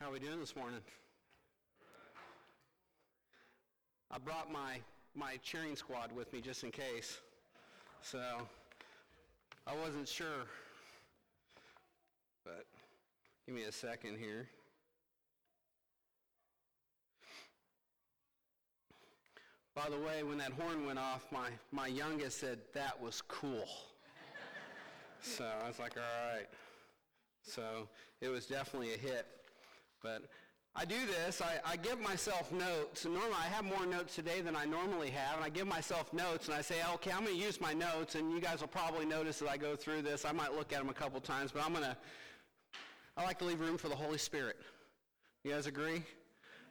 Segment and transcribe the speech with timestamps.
[0.00, 0.78] How are we doing this morning?
[4.12, 4.78] I brought my,
[5.16, 7.18] my cheering squad with me just in case.
[8.00, 8.22] So
[9.66, 10.46] I wasn't sure.
[12.44, 12.66] But
[13.44, 14.46] give me a second here.
[19.74, 23.66] By the way, when that horn went off, my, my youngest said, that was cool.
[25.20, 26.46] so I was like, all right.
[27.42, 27.88] So
[28.20, 29.26] it was definitely a hit.
[30.02, 30.22] But
[30.76, 31.40] I do this.
[31.40, 33.04] I, I give myself notes.
[33.04, 35.36] Normally I have more notes today than I normally have.
[35.36, 38.14] And I give myself notes and I say, okay, I'm going to use my notes.
[38.14, 40.24] And you guys will probably notice as I go through this.
[40.24, 41.96] I might look at them a couple times, but I'm going to,
[43.16, 44.56] I like to leave room for the Holy Spirit.
[45.42, 46.02] You guys agree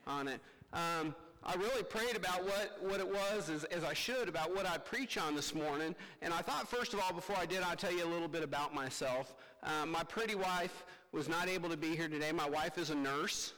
[0.06, 0.40] on it?
[0.72, 4.66] Um, I really prayed about what, what it was as, as I should about what
[4.66, 5.96] I'd preach on this morning.
[6.22, 8.44] And I thought, first of all, before I did, I'd tell you a little bit
[8.44, 9.36] about myself.
[9.64, 10.86] Um, my pretty wife
[11.18, 12.32] was not able to be here today.
[12.32, 13.54] My wife is a nurse,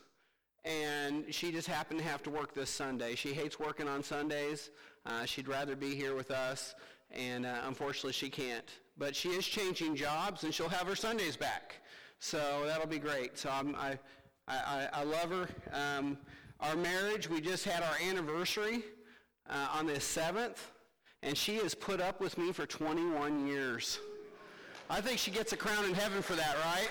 [0.64, 3.16] and she just happened to have to work this Sunday.
[3.16, 4.70] She hates working on Sundays.
[5.06, 6.74] Uh, she'd rather be here with us,
[7.12, 8.64] and uh, unfortunately she can't.
[8.98, 11.82] But she is changing jobs, and she'll have her Sundays back.
[12.20, 13.38] So that'll be great.
[13.38, 14.00] So I'm, I,
[14.48, 15.50] I, I love her.
[15.74, 16.18] Um,
[16.62, 18.84] our marriage, we just had our anniversary
[19.50, 20.60] uh, on the 7th,
[21.24, 24.00] and she has put up with me for 21 years.
[24.90, 26.88] I think she gets a crown in heaven for that, right?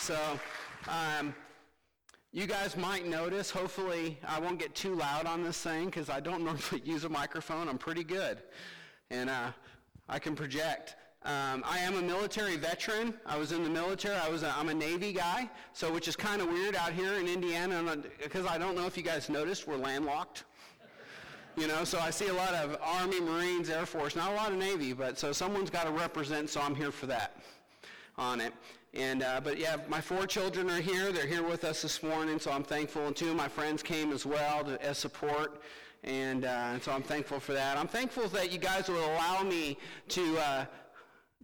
[0.00, 0.18] So,
[0.88, 1.34] um,
[2.32, 6.20] you guys might notice, hopefully I won't get too loud on this thing because I
[6.20, 7.68] don't normally use a microphone.
[7.68, 8.38] I'm pretty good.
[9.10, 9.50] And uh,
[10.08, 10.96] I can project.
[11.22, 13.12] Um, I am a military veteran.
[13.26, 14.16] I was in the military.
[14.16, 17.14] I was a, I'm a Navy guy, so which is kind of weird out here
[17.14, 20.44] in Indiana because I don't know if you guys noticed we're landlocked.
[21.58, 24.50] You know, so I see a lot of Army, Marines, Air Force, not a lot
[24.50, 27.36] of Navy, but so someone's got to represent, so I'm here for that
[28.16, 28.54] on it.
[28.92, 31.12] And uh, but yeah, my four children are here.
[31.12, 33.06] They're here with us this morning, so I'm thankful.
[33.06, 35.62] And two of my friends came as well to, as support.
[36.02, 37.76] And, uh, and so I'm thankful for that.
[37.76, 39.78] I'm thankful that you guys will allow me
[40.08, 40.64] to uh,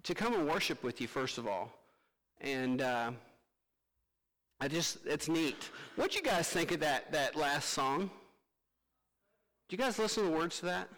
[0.02, 1.72] to come and worship with you, first of all.
[2.40, 3.10] And uh,
[4.60, 5.70] I just, it's neat.
[5.96, 8.10] What you guys think of that, that last song?
[9.68, 10.88] Do you guys listen to the words to that?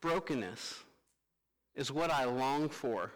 [0.00, 0.80] Brokenness
[1.76, 3.12] is what I long for.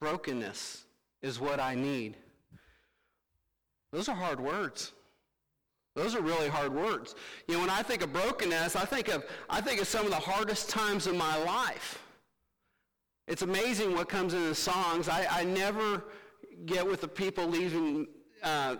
[0.00, 0.84] Brokenness
[1.22, 2.16] is what I need.
[3.92, 4.92] Those are hard words.
[5.94, 7.14] Those are really hard words.
[7.48, 10.10] You know, when I think of brokenness, I think of, I think of some of
[10.10, 12.02] the hardest times in my life.
[13.26, 15.08] It's amazing what comes in the songs.
[15.08, 16.04] I, I never
[16.66, 18.06] get with the people leaving
[18.42, 18.76] uh,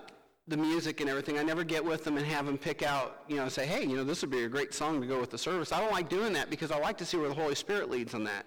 [0.47, 1.39] the music and everything.
[1.39, 3.97] I never get with them and have them pick out, you know, say, hey, you
[3.97, 5.73] know, this would be a great song to go with the service.
[5.73, 8.15] I don't like doing that because I like to see where the Holy Spirit leads
[8.15, 8.47] on that.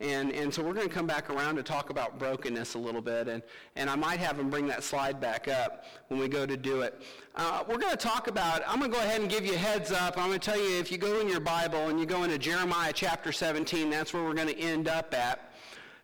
[0.00, 3.00] And, and so we're going to come back around to talk about brokenness a little
[3.00, 3.28] bit.
[3.28, 3.42] And,
[3.76, 6.80] and I might have them bring that slide back up when we go to do
[6.80, 7.00] it.
[7.36, 9.58] Uh, we're going to talk about, I'm going to go ahead and give you a
[9.58, 10.18] heads up.
[10.18, 12.38] I'm going to tell you if you go in your Bible and you go into
[12.38, 15.52] Jeremiah chapter 17, that's where we're going to end up at.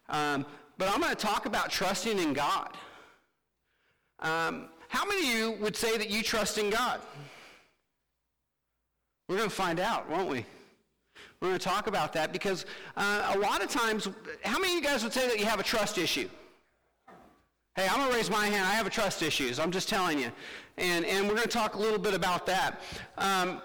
[0.09, 0.47] Um,
[0.79, 2.77] but I'm going to talk about trusting in God.
[4.21, 7.01] Um, how many of you would say that you trust in God?
[9.29, 10.47] We're going to find out, won't we?
[11.41, 12.67] We're going to talk about that because
[12.99, 14.09] uh, a lot of times,
[14.45, 16.29] how many of you guys would say that you have a trust issue?
[17.77, 18.67] Hey, I'm going to raise my hand.
[18.67, 19.59] I have a trust issues.
[19.59, 20.31] I'm just telling you.
[20.77, 22.83] And, and we're going to talk a little bit about that.
[23.17, 23.63] Um,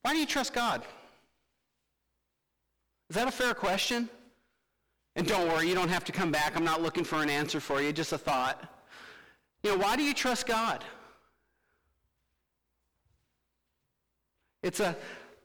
[0.00, 0.82] why do you trust God?
[3.10, 4.08] Is that a fair question?
[5.16, 6.56] And don't worry, you don't have to come back.
[6.56, 8.58] I'm not looking for an answer for you, just a thought.
[9.62, 10.82] You know, why do you trust God?
[14.62, 14.96] It's a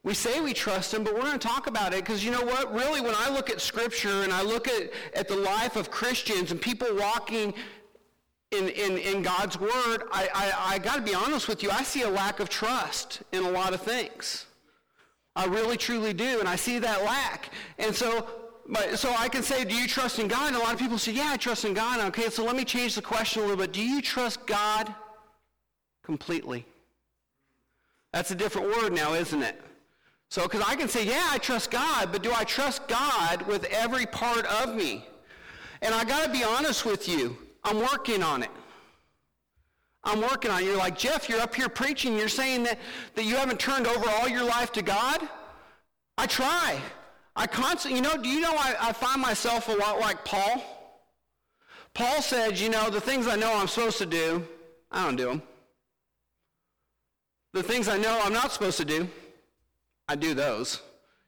[0.04, 2.44] we say we trust him, but we're going to talk about it because you know
[2.44, 2.74] what?
[2.74, 6.52] Really, when I look at Scripture and I look at, at the life of Christians
[6.52, 7.54] and people walking
[8.52, 11.84] in, in, in God's Word, I, I, I got to be honest with you, I
[11.84, 14.46] see a lack of trust in a lot of things.
[15.36, 17.50] I really, truly do, and I see that lack.
[17.78, 18.30] And so
[18.69, 20.48] but, so I can say, do you trust in God?
[20.48, 22.00] And a lot of people say, yeah, I trust in God.
[22.08, 23.72] Okay, so let me change the question a little bit.
[23.72, 24.94] Do you trust God
[26.04, 26.66] completely?
[28.13, 29.59] That's a different word now, isn't it?
[30.30, 33.63] So, because I can say, yeah, I trust God, but do I trust God with
[33.65, 35.06] every part of me?
[35.81, 37.38] And I got to be honest with you.
[37.63, 38.50] I'm working on it.
[40.04, 40.65] I'm working on it.
[40.65, 42.18] You're like, Jeff, you're up here preaching.
[42.18, 42.80] You're saying that,
[43.15, 45.21] that you haven't turned over all your life to God?
[46.18, 46.80] I try.
[47.36, 50.63] I constantly, you know, do you know I, I find myself a lot like Paul?
[51.94, 54.45] Paul said, you know, the things I know I'm supposed to do,
[54.92, 55.42] I don't do them.
[57.53, 59.09] The things I know I'm not supposed to do,
[60.07, 60.81] I do those.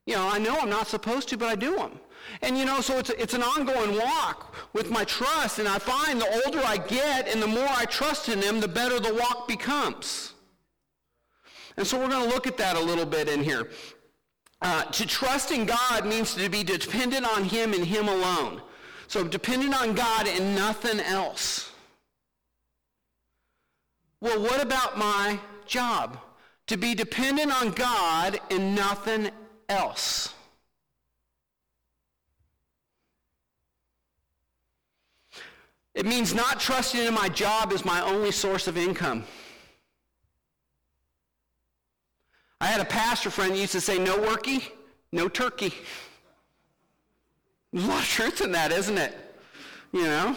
[0.06, 2.00] You know, I know I'm not supposed to, but I do them.
[2.42, 6.20] And you know, so it's, it's an ongoing walk with my trust, and I find
[6.20, 9.48] the older I get and the more I trust in him, the better the walk
[9.48, 10.34] becomes.
[11.78, 13.70] And so we're going to look at that a little bit in here.
[14.62, 18.62] Uh, to trust in God means to be dependent on him and him alone.
[19.08, 21.72] So dependent on God and nothing else.
[24.22, 25.40] Well, what about my
[25.70, 26.18] job?
[26.68, 29.32] To be dependent on God and nothing
[29.70, 30.34] else.
[35.96, 39.24] It means not trusting in my job as my only source of income.
[42.62, 44.64] I had a pastor friend used to say, no worky,
[45.12, 45.74] no turkey.
[47.72, 49.16] There's a lot of truth in that, isn't it?
[49.92, 50.36] You know?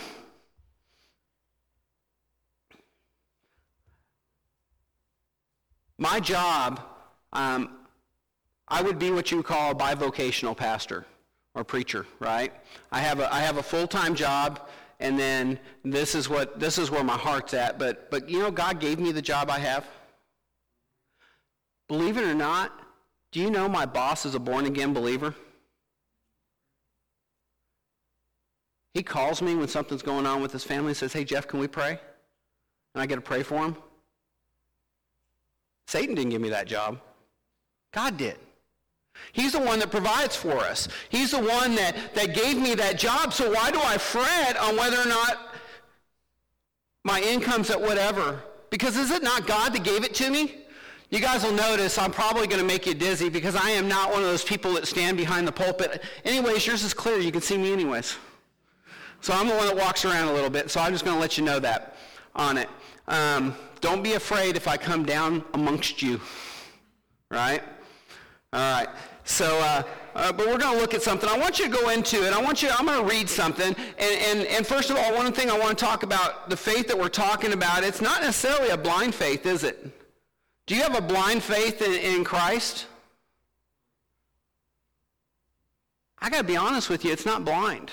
[6.02, 6.80] My job,
[7.32, 7.78] um,
[8.66, 11.06] I would be what you call a bivocational pastor
[11.54, 12.52] or preacher, right?
[12.90, 14.68] I have a, I have a full-time job
[14.98, 17.78] and then this is what this is where my heart's at.
[17.78, 19.86] But but you know, God gave me the job I have.
[21.86, 22.72] Believe it or not,
[23.30, 25.36] do you know my boss is a born again believer?
[28.92, 31.60] He calls me when something's going on with his family and says, Hey, Jeff, can
[31.60, 32.00] we pray?
[32.94, 33.76] And I get to pray for him.
[35.92, 36.98] Satan didn't give me that job.
[37.92, 38.36] God did.
[39.32, 40.88] He's the one that provides for us.
[41.10, 43.34] He's the one that, that gave me that job.
[43.34, 45.54] So why do I fret on whether or not
[47.04, 48.42] my income's at whatever?
[48.70, 50.62] Because is it not God that gave it to me?
[51.10, 54.10] You guys will notice I'm probably going to make you dizzy because I am not
[54.10, 56.02] one of those people that stand behind the pulpit.
[56.24, 57.18] Anyways, yours is clear.
[57.18, 58.16] You can see me anyways.
[59.20, 60.70] So I'm the one that walks around a little bit.
[60.70, 61.96] So I'm just going to let you know that
[62.34, 62.70] on it.
[63.08, 66.20] Um, don't be afraid if I come down amongst you.
[67.30, 67.62] Right?
[68.52, 68.88] All right.
[69.24, 69.82] So, uh,
[70.14, 71.28] uh, but we're going to look at something.
[71.28, 72.32] I want you to go into it.
[72.32, 72.70] I want you.
[72.70, 73.74] I'm going to read something.
[73.98, 76.88] And, and, and first of all, one thing I want to talk about the faith
[76.88, 77.84] that we're talking about.
[77.84, 79.90] It's not necessarily a blind faith, is it?
[80.66, 82.86] Do you have a blind faith in, in Christ?
[86.18, 87.12] I got to be honest with you.
[87.12, 87.90] It's not blind.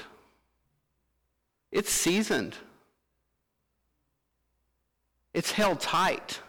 [1.71, 2.55] It's seasoned.
[5.33, 6.39] It's held tight.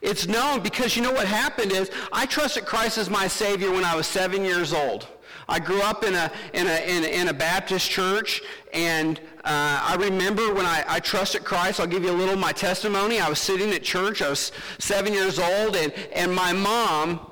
[0.00, 3.84] It's known because you know what happened is I trusted Christ as my Savior when
[3.84, 5.06] I was seven years old.
[5.48, 8.40] I grew up in a, in a, in a, in a Baptist church,
[8.72, 12.40] and uh, I remember when I, I trusted Christ, I'll give you a little of
[12.40, 13.20] my testimony.
[13.20, 17.30] I was sitting at church, I was seven years old, and, and my mom,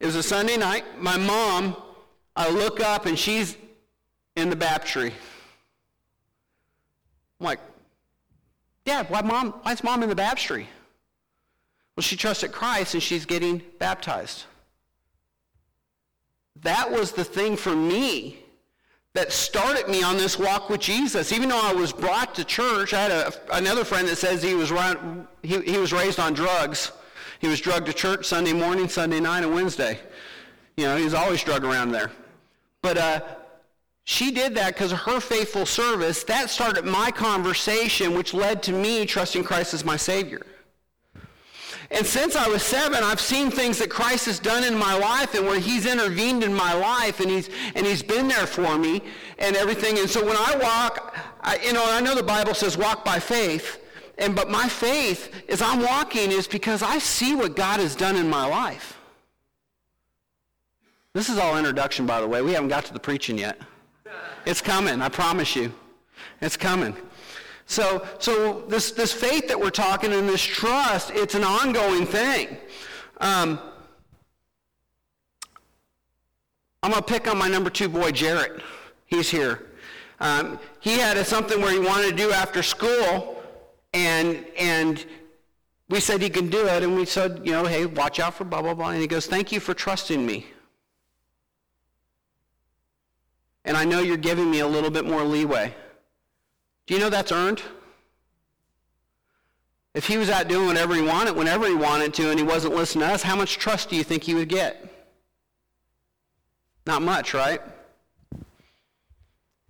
[0.00, 1.76] it was a Sunday night, my mom,
[2.36, 3.56] I look up and she's
[4.36, 5.12] in the baptistry.
[7.40, 7.60] I'm like,
[8.88, 10.66] Dad, why mom, why is mom in the baptistry?
[11.94, 14.44] Well, she trusted Christ and she's getting baptized.
[16.62, 18.38] That was the thing for me
[19.12, 21.32] that started me on this walk with Jesus.
[21.32, 24.54] Even though I was brought to church, I had a, another friend that says he
[24.54, 24.72] was,
[25.42, 26.90] he, he was raised on drugs.
[27.40, 29.98] He was drugged to church Sunday morning, Sunday night, and Wednesday.
[30.78, 32.10] You know, he was always drugged around there.
[32.80, 33.20] But uh,
[34.10, 36.24] she did that because of her faithful service.
[36.24, 40.40] That started my conversation, which led to me trusting Christ as my Savior.
[41.90, 45.34] And since I was seven, I've seen things that Christ has done in my life
[45.34, 49.02] and where he's intervened in my life and he's, and he's been there for me
[49.38, 49.98] and everything.
[49.98, 53.18] And so when I walk, I, you know, I know the Bible says walk by
[53.18, 53.78] faith.
[54.16, 58.16] And, but my faith as I'm walking is because I see what God has done
[58.16, 58.98] in my life.
[61.12, 62.40] This is all introduction, by the way.
[62.40, 63.60] We haven't got to the preaching yet.
[64.46, 65.72] It's coming, I promise you.
[66.40, 66.96] It's coming.
[67.66, 72.56] So, so this, this faith that we're talking and this trust, it's an ongoing thing.
[73.20, 73.60] Um,
[76.82, 78.62] I'm going to pick on my number two boy, Jarrett.
[79.04, 79.66] He's here.
[80.20, 83.42] Um, he had a, something where he wanted to do after school,
[83.92, 85.04] and, and
[85.88, 88.44] we said he can do it, and we said, you know, hey, watch out for
[88.44, 88.90] blah, blah, blah.
[88.90, 90.46] And he goes, thank you for trusting me.
[93.68, 95.74] And I know you're giving me a little bit more leeway.
[96.86, 97.60] Do you know that's earned?
[99.94, 102.74] If he was out doing whatever he wanted, whenever he wanted to, and he wasn't
[102.74, 104.90] listening to us, how much trust do you think he would get?
[106.86, 107.60] Not much, right?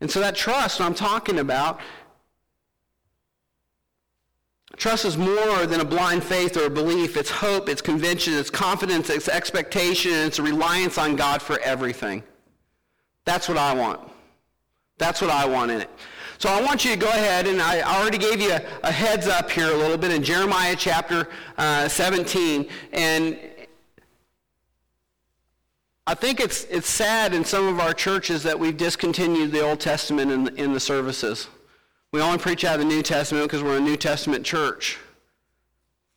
[0.00, 1.80] And so that trust I'm talking about,
[4.76, 7.16] trust is more than a blind faith or a belief.
[7.16, 11.58] It's hope, it's conviction, it's confidence, it's expectation, and it's a reliance on God for
[11.62, 12.22] everything.
[13.28, 14.00] That's what I want.
[14.96, 15.90] That's what I want in it.
[16.38, 19.26] So I want you to go ahead, and I already gave you a, a heads
[19.26, 22.66] up here a little bit in Jeremiah chapter uh, 17.
[22.94, 23.38] And
[26.06, 29.78] I think it's, it's sad in some of our churches that we've discontinued the Old
[29.78, 31.48] Testament in in the services.
[32.12, 34.96] We only preach out of the New Testament because we're a New Testament church.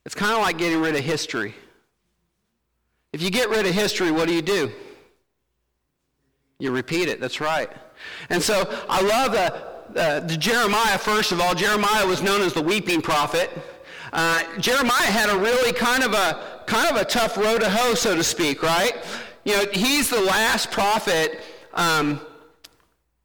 [0.06, 1.54] It's kind of like getting rid of history.
[3.12, 4.72] If you get rid of history, what do you do?
[6.62, 7.18] You repeat it.
[7.18, 7.68] That's right.
[8.30, 11.56] And so I love the, uh, the Jeremiah, first of all.
[11.56, 13.50] Jeremiah was known as the weeping prophet.
[14.12, 17.94] Uh, Jeremiah had a really kind of a kind of a tough row to hoe,
[17.94, 18.92] so to speak, right?
[19.44, 21.40] You know, he's the last prophet,
[21.74, 22.20] um,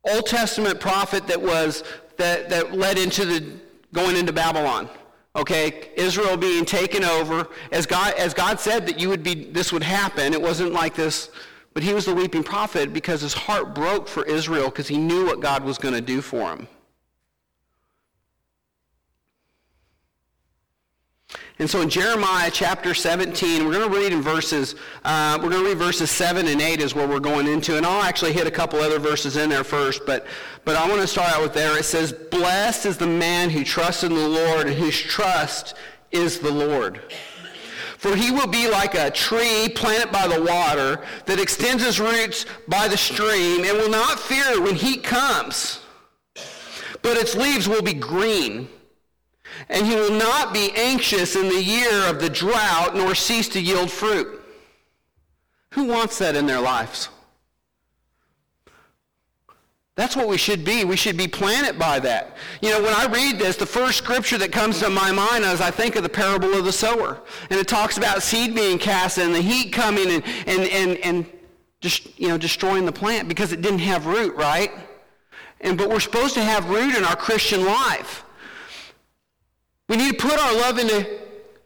[0.03, 1.83] Old Testament prophet that was
[2.17, 3.53] that, that led into the
[3.93, 4.89] going into Babylon.
[5.35, 7.47] Okay, Israel being taken over.
[7.71, 10.33] As God, as God said that you would be, this would happen.
[10.33, 11.29] It wasn't like this,
[11.77, 15.27] but he was the weeping prophet because his heart broke for Israel because he knew
[15.27, 16.67] what God was going to do for him.
[21.59, 24.73] And so in Jeremiah chapter 17, we're going to read in verses,
[25.05, 27.77] uh, we're going to read verses 7 and 8 is where we're going into.
[27.77, 30.25] And I'll actually hit a couple other verses in there first, but,
[30.65, 31.77] but I want to start out with there.
[31.77, 35.75] It says, Blessed is the man who trusts in the Lord and whose trust
[36.11, 37.01] is the Lord.
[37.97, 42.45] For he will be like a tree planted by the water that extends his roots
[42.67, 45.79] by the stream and will not fear when heat comes,
[47.01, 48.69] but its leaves will be green
[49.69, 53.59] and he will not be anxious in the year of the drought nor cease to
[53.59, 54.41] yield fruit.
[55.71, 57.09] Who wants that in their lives?
[59.97, 60.85] That's what we should be.
[60.85, 62.37] We should be planted by that.
[62.61, 65.59] You know, when I read this, the first scripture that comes to my mind is
[65.59, 67.19] I think of the parable of the sower.
[67.49, 71.25] And it talks about seed being cast and the heat coming and, and, and, and
[71.81, 74.71] just, you know, destroying the plant because it didn't have root, right?
[75.61, 78.23] And, but we're supposed to have root in our Christian life.
[79.89, 81.21] We need to put our love into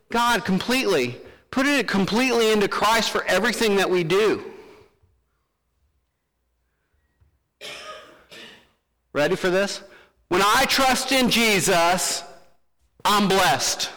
[0.10, 1.18] God completely.
[1.52, 4.51] Put it completely into Christ for everything that we do.
[9.14, 9.82] Ready for this?
[10.30, 12.24] When I trust in Jesus,
[13.04, 13.90] I'm blessed.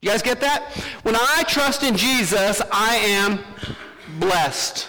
[0.00, 0.72] You guys get that?
[1.02, 3.40] When I trust in Jesus, I am
[4.18, 4.88] blessed.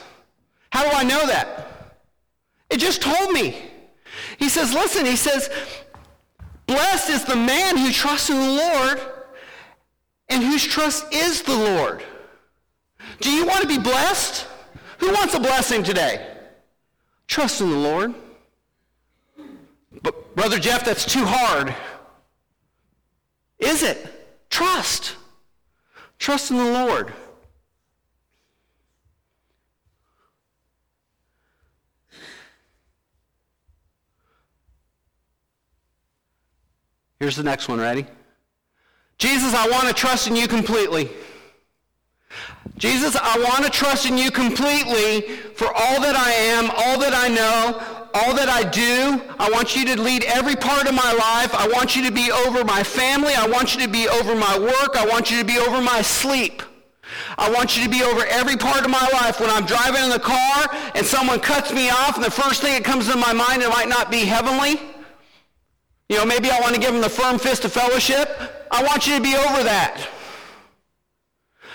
[0.72, 1.96] How do I know that?
[2.70, 3.58] It just told me.
[4.38, 5.50] He says, listen, he says,
[6.70, 9.02] Blessed is the man who trusts in the Lord
[10.28, 12.04] and whose trust is the Lord.
[13.22, 14.46] Do you want to be blessed?
[15.00, 16.38] Who wants a blessing today?
[17.26, 18.14] Trust in the Lord.
[20.02, 21.76] But Brother Jeff, that's too hard.
[23.60, 24.48] Is it?
[24.50, 25.16] Trust.
[26.18, 27.14] Trust in the Lord.
[37.20, 37.80] Here's the next one.
[37.80, 38.06] Ready?
[39.18, 41.10] Jesus, I want to trust in you completely.
[42.78, 45.22] Jesus, I want to trust in you completely
[45.54, 49.22] for all that I am, all that I know, all that I do.
[49.40, 51.54] I want you to lead every part of my life.
[51.54, 53.34] I want you to be over my family.
[53.34, 54.96] I want you to be over my work.
[54.96, 56.64] I want you to be over my sleep.
[57.38, 59.40] I want you to be over every part of my life.
[59.40, 62.74] When I'm driving in the car and someone cuts me off and the first thing
[62.74, 64.80] that comes to my mind, it might not be heavenly.
[66.10, 68.30] You know, maybe I want to give them the firm fist of fellowship.
[68.72, 70.08] I want you to be over that.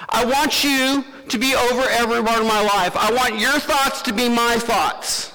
[0.08, 2.96] I want you to be over every part of my life.
[2.96, 5.33] I want your thoughts to be my thoughts.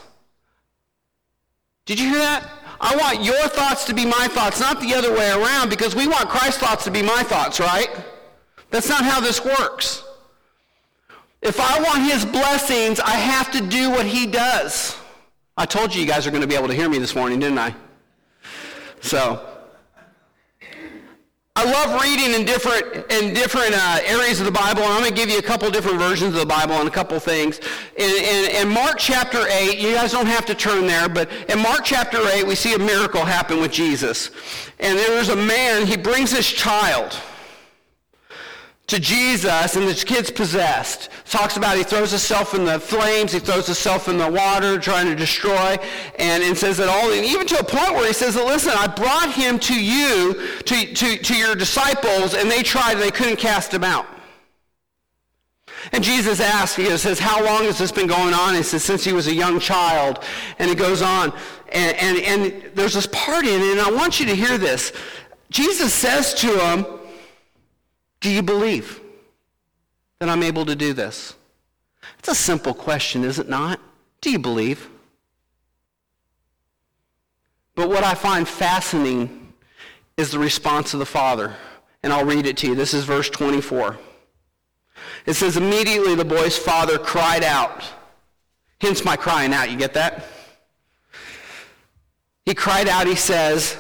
[1.90, 2.48] Did you hear that?
[2.80, 6.08] I want your thoughts to be my thoughts, not the other way around, because we
[6.08, 7.90] want Christ's thoughts to be my thoughts, right?
[8.70, 10.04] That's not how this works.
[11.42, 14.96] If I want his blessings, I have to do what he does.
[15.58, 17.40] I told you you guys are going to be able to hear me this morning,
[17.40, 17.74] didn't I?
[19.02, 19.44] So
[21.60, 25.14] I love reading in different in different uh, areas of the Bible, and I'm going
[25.14, 27.60] to give you a couple different versions of the Bible on a couple things.
[27.98, 31.60] In, in, in, Mark chapter 8, you guys don't have to turn there, but in
[31.60, 34.32] Mark chapter 8, we see a miracle happen with Jesus.
[34.80, 37.20] And there's a man, he brings his child
[38.90, 41.10] to Jesus, and this kid's possessed.
[41.26, 45.06] Talks about he throws himself in the flames, he throws himself in the water, trying
[45.06, 45.78] to destroy,
[46.18, 48.88] and, and says that all, and even to a point where he says listen, I
[48.88, 50.34] brought him to you,
[50.66, 54.08] to, to, to your disciples, and they tried and they couldn't cast him out.
[55.92, 58.54] And Jesus asks, he says, how long has this been going on?
[58.54, 60.24] He says, since he was a young child.
[60.60, 61.32] And it goes on.
[61.72, 64.92] And, and, and there's this part in it, and I want you to hear this.
[65.50, 66.99] Jesus says to him,
[68.22, 69.00] do you believe
[70.20, 71.36] that I'm able to do this?
[72.20, 73.80] It's a simple question, is it not?
[74.22, 74.90] Do you believe?
[77.76, 79.54] But what I find fascinating
[80.18, 81.56] is the response of the Father.
[82.04, 82.76] And I'll read it to you.
[82.76, 83.98] This is verse 24.
[85.26, 87.84] It says, immediately the boy's father cried out.
[88.82, 89.70] Hence my crying out.
[89.70, 90.26] You get that?
[92.46, 93.78] He cried out, he says,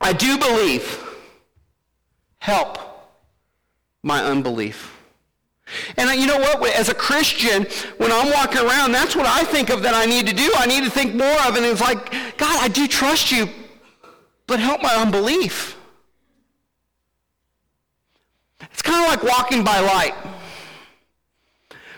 [0.00, 1.03] I do believe.
[2.44, 2.78] Help
[4.02, 5.00] my unbelief.
[5.96, 6.62] And you know what?
[6.74, 7.64] As a Christian,
[7.96, 10.52] when I'm walking around, that's what I think of that I need to do.
[10.58, 11.56] I need to think more of.
[11.56, 13.48] And it's like, God, I do trust you,
[14.46, 15.78] but help my unbelief.
[18.60, 20.14] It's kind of like walking by light.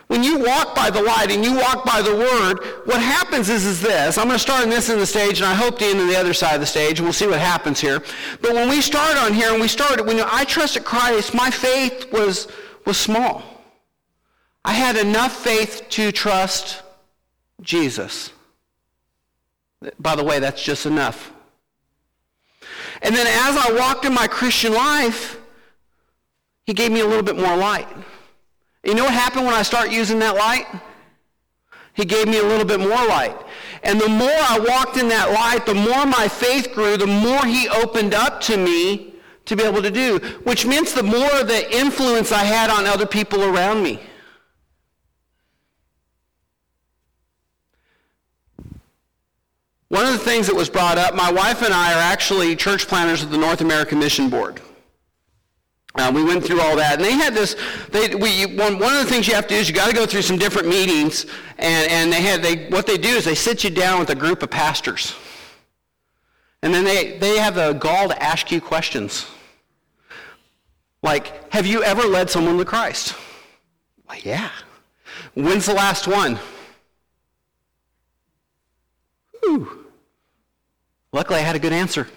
[0.09, 3.65] When you walk by the light and you walk by the word, what happens is,
[3.65, 4.19] is this.
[4.19, 6.07] I'm going to start in this in the stage, and I hope to end in
[6.07, 8.01] the other side of the stage, and we'll see what happens here.
[8.41, 12.13] But when we start on here, and we started, when I trusted Christ, my faith
[12.13, 12.47] was,
[12.85, 13.43] was small.
[14.65, 16.83] I had enough faith to trust
[17.61, 18.31] Jesus.
[19.99, 21.33] By the way, that's just enough.
[23.03, 25.39] And then as I walked in my Christian life,
[26.65, 27.89] he gave me a little bit more light.
[28.87, 30.67] You know what happened when I start using that light?
[31.95, 33.37] He gave me a little bit more light.
[33.83, 37.45] And the more I walked in that light, the more my faith grew, the more
[37.45, 39.15] he opened up to me
[39.47, 43.07] to be able to do, which means the more the influence I had on other
[43.07, 43.99] people around me.
[49.89, 52.87] One of the things that was brought up, my wife and I are actually church
[52.87, 54.61] planners of the North American Mission Board.
[55.99, 57.57] Uh, we went through all that, and they had this.
[57.91, 59.95] They, we, one, one of the things you have to do is you got to
[59.95, 61.25] go through some different meetings,
[61.59, 64.15] and, and they had they what they do is they sit you down with a
[64.15, 65.15] group of pastors,
[66.63, 69.27] and then they they have the gall to ask you questions,
[71.03, 73.15] like, "Have you ever led someone to Christ?"
[74.09, 74.51] Like, yeah.
[75.35, 76.39] When's the last one?
[79.43, 79.87] Whew.
[81.13, 82.09] Luckily, I had a good answer.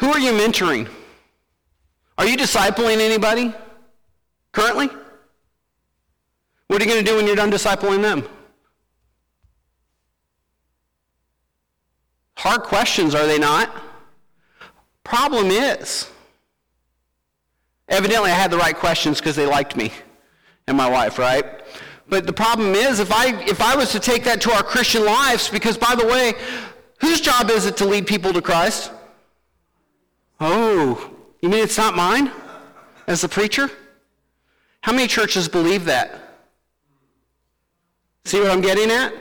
[0.00, 0.88] Who are you mentoring?
[2.16, 3.52] Are you discipling anybody
[4.52, 4.88] currently?
[6.68, 8.24] What are you going to do when you're done discipling them?
[12.36, 13.74] Hard questions, are they not?
[15.02, 16.08] Problem is,
[17.88, 19.90] evidently I had the right questions because they liked me
[20.66, 21.44] and my wife, right?
[22.08, 25.04] But the problem is, if I, if I was to take that to our Christian
[25.04, 26.34] lives, because by the way,
[27.00, 28.92] whose job is it to lead people to Christ?
[30.40, 32.30] Oh, you mean it's not mine
[33.06, 33.70] as the preacher?
[34.82, 36.20] How many churches believe that?
[38.24, 39.12] See what I'm getting at?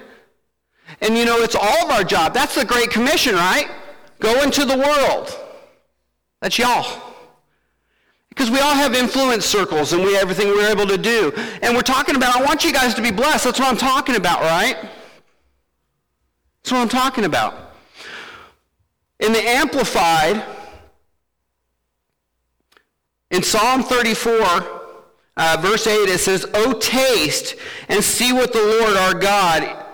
[1.02, 2.34] And you know, it's all of our job.
[2.34, 3.70] That's the Great Commission, right?
[4.20, 5.36] Go into the world.
[6.42, 7.02] That's y'all.
[8.30, 11.32] Because we all have influence circles and we everything we're able to do.
[11.62, 13.46] And we're talking about, I want you guys to be blessed.
[13.46, 14.76] That's what I'm talking about, right?
[16.62, 17.74] That's what I'm talking about.
[19.20, 20.44] In the Amplified,
[23.32, 24.34] in Psalm 34,
[25.38, 27.56] uh, verse 8, it says, Oh, taste
[27.90, 29.86] and see what the Lord our God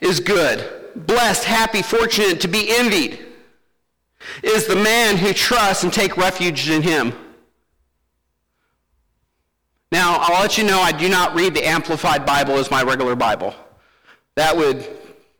[0.00, 0.72] is good.
[0.94, 3.26] Blessed, happy, fortunate, to be envied
[4.42, 7.12] is the man who trusts and take refuge in him.
[9.92, 13.14] Now, I'll let you know I do not read the Amplified Bible as my regular
[13.14, 13.54] Bible.
[14.34, 14.86] That would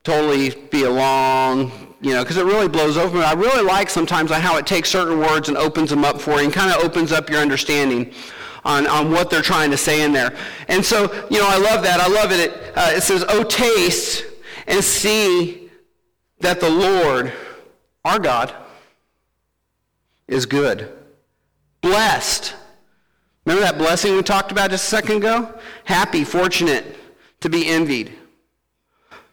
[0.05, 3.19] totally be a long you know, because it really blows over.
[3.19, 6.45] I really like sometimes how it takes certain words and opens them up for you
[6.45, 8.13] and kind of opens up your understanding
[8.65, 10.33] on, on what they're trying to say in there.
[10.69, 11.99] And so, you know, I love that.
[11.99, 12.39] I love it.
[12.39, 14.25] It, uh, it says, oh, taste
[14.69, 15.69] and see
[16.39, 17.33] that the Lord,
[18.05, 18.55] our God,
[20.29, 20.89] is good.
[21.81, 22.55] Blessed.
[23.45, 25.59] Remember that blessing we talked about just a second ago?
[25.83, 26.97] Happy, fortunate,
[27.41, 28.17] to be envied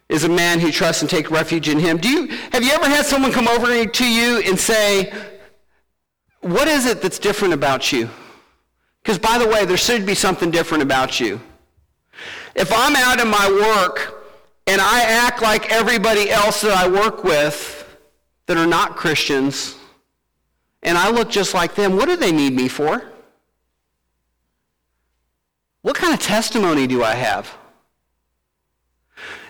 [0.08, 1.96] is a man who trusts and takes refuge in him.
[1.96, 5.12] Do you, have you ever had someone come over to you and say,
[6.40, 8.10] what is it that's different about you?
[9.02, 11.40] Because by the way, there should be something different about you.
[12.54, 14.30] If I'm out in my work
[14.66, 17.80] and I act like everybody else that I work with
[18.46, 19.76] that are not Christians,
[20.82, 23.02] and I look just like them, what do they need me for?
[25.80, 27.56] What kind of testimony do I have?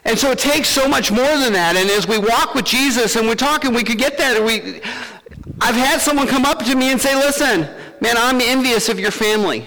[0.05, 1.77] And so it takes so much more than that.
[1.77, 4.43] And as we walk with Jesus and we're talking, we could get that.
[4.43, 4.83] We,
[5.61, 7.63] I've had someone come up to me and say, listen,
[8.01, 9.67] man, I'm envious of your family.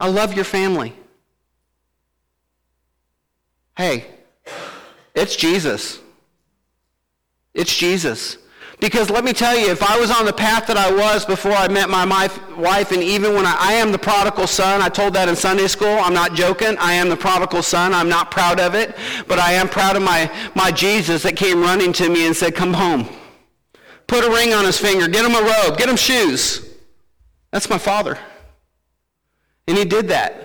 [0.00, 0.92] I love your family.
[3.76, 4.06] Hey,
[5.14, 6.00] it's Jesus.
[7.54, 8.38] It's Jesus.
[8.84, 11.52] Because let me tell you, if I was on the path that I was before
[11.52, 12.04] I met my
[12.54, 15.68] wife, and even when I, I, am the prodigal son, I told that in Sunday
[15.68, 18.94] school, I'm not joking, I am the prodigal son, I'm not proud of it,
[19.26, 22.54] but I am proud of my, my Jesus that came running to me and said,
[22.54, 23.08] come home.
[24.06, 26.68] put a ring on his finger, get him a robe, get him shoes.
[27.52, 28.18] That's my father.
[29.66, 30.43] And he did that.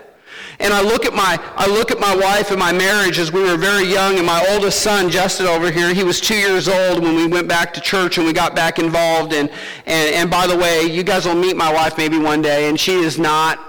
[0.61, 3.41] And I look at my I look at my wife and my marriage as we
[3.41, 7.01] were very young, and my oldest son, Justin, over here, he was two years old
[7.01, 9.33] when we went back to church and we got back involved.
[9.33, 9.49] And
[9.85, 12.77] and, and by the way, you guys will meet my wife maybe one day, and
[12.79, 13.59] she is not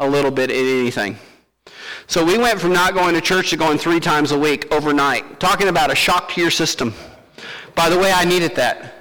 [0.00, 1.18] a little bit at anything.
[2.06, 5.40] So we went from not going to church to going three times a week overnight.
[5.40, 6.94] Talking about a shock to your system.
[7.74, 8.93] By the way, I needed that.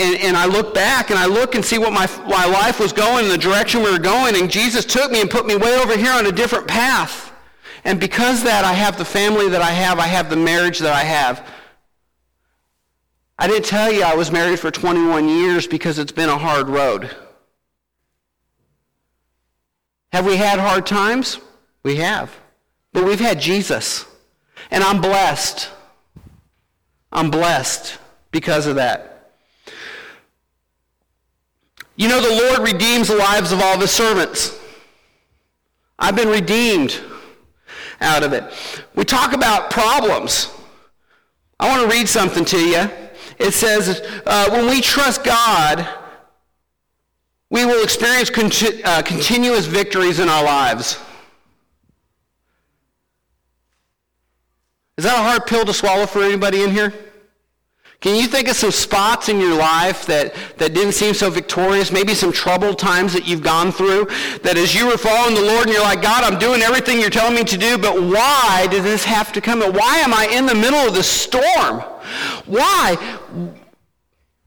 [0.00, 2.90] And, and I look back and I look and see what my, my life was
[2.92, 4.34] going and the direction we were going.
[4.34, 7.30] And Jesus took me and put me way over here on a different path.
[7.84, 9.98] And because that, I have the family that I have.
[9.98, 11.46] I have the marriage that I have.
[13.38, 16.68] I didn't tell you I was married for 21 years because it's been a hard
[16.68, 17.14] road.
[20.12, 21.40] Have we had hard times?
[21.82, 22.34] We have.
[22.92, 24.06] But we've had Jesus.
[24.70, 25.70] And I'm blessed.
[27.12, 27.98] I'm blessed
[28.30, 29.09] because of that.
[32.00, 34.58] You know, the Lord redeems the lives of all of his servants.
[35.98, 36.98] I've been redeemed
[38.00, 38.42] out of it.
[38.94, 40.50] We talk about problems.
[41.58, 42.90] I want to read something to you.
[43.38, 45.86] It says, uh, when we trust God,
[47.50, 50.98] we will experience conti- uh, continuous victories in our lives.
[54.96, 56.94] Is that a hard pill to swallow for anybody in here?
[58.00, 61.92] Can you think of some spots in your life that, that didn't seem so victorious?
[61.92, 64.06] Maybe some troubled times that you've gone through?
[64.42, 67.10] That as you were following the Lord and you're like, God, I'm doing everything you're
[67.10, 69.60] telling me to do, but why did this have to come?
[69.60, 71.80] Why am I in the middle of the storm?
[72.46, 72.96] Why?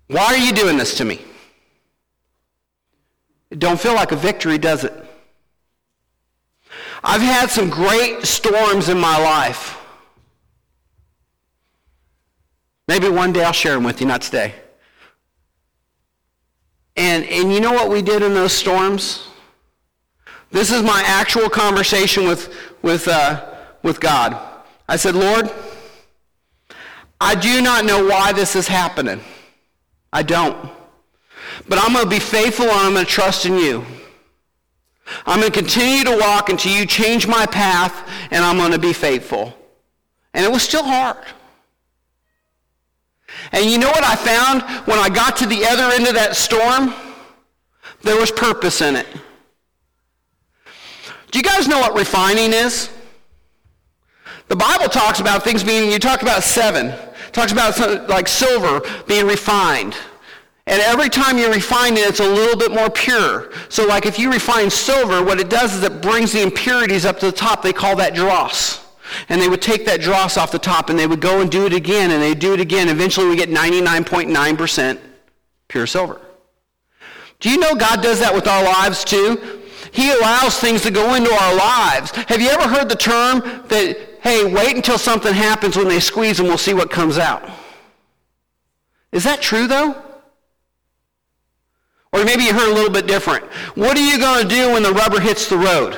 [0.08, 1.22] Why are you doing this to me?
[3.52, 4.94] It don't feel like a victory, does it?
[7.04, 9.73] I've had some great storms in my life.
[12.88, 14.54] Maybe one day I'll share them with you, not today.
[16.96, 19.28] And, and you know what we did in those storms?
[20.52, 24.38] This is my actual conversation with, with, uh, with God.
[24.88, 25.52] I said, Lord,
[27.20, 29.22] I do not know why this is happening.
[30.12, 30.70] I don't.
[31.68, 33.84] But I'm going to be faithful and I'm going to trust in you.
[35.26, 38.80] I'm going to continue to walk until you change my path and I'm going to
[38.80, 39.54] be faithful.
[40.34, 41.18] And it was still hard.
[43.54, 46.36] And you know what I found when I got to the other end of that
[46.36, 46.94] storm?
[48.02, 49.08] There was purpose in it.
[51.32, 52.90] Do you guys know what refining is?
[54.48, 56.94] The Bible talks about things being, you talk about seven.
[57.32, 59.96] Talks about like silver being refined.
[60.66, 63.52] And every time you refine it, it's a little bit more pure.
[63.70, 67.20] So like if you refine silver, what it does is it brings the impurities up
[67.20, 67.62] to the top.
[67.62, 68.83] They call that dross.
[69.30, 71.66] And they would take that dross off the top and they would go and do
[71.66, 72.90] it again and they do it again.
[72.90, 75.00] Eventually we get 99.9%
[75.68, 76.22] pure silver.
[77.40, 79.60] Do you know God does that with our lives too?
[79.92, 82.12] He allows things to go into our lives.
[82.12, 86.40] Have you ever heard the term that, hey, wait until something happens when they squeeze
[86.40, 87.48] and we'll see what comes out?
[89.12, 90.02] Is that true though?
[92.14, 93.44] Or maybe you heard a little bit different.
[93.76, 95.98] What are you going to do when the rubber hits the road?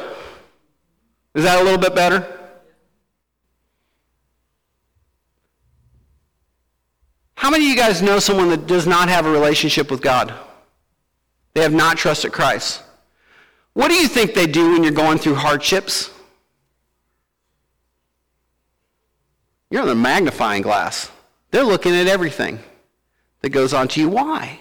[1.33, 2.34] Is that a little bit better?
[7.45, 10.33] How many of you guys know someone that does not have a relationship with God?
[11.53, 12.81] They have not trusted Christ.
[13.73, 16.09] What do you think they do when you're going through hardships?
[19.69, 21.11] You're on the magnifying glass.
[21.51, 22.57] They're looking at everything
[23.41, 24.09] that goes on to you.
[24.09, 24.57] Why?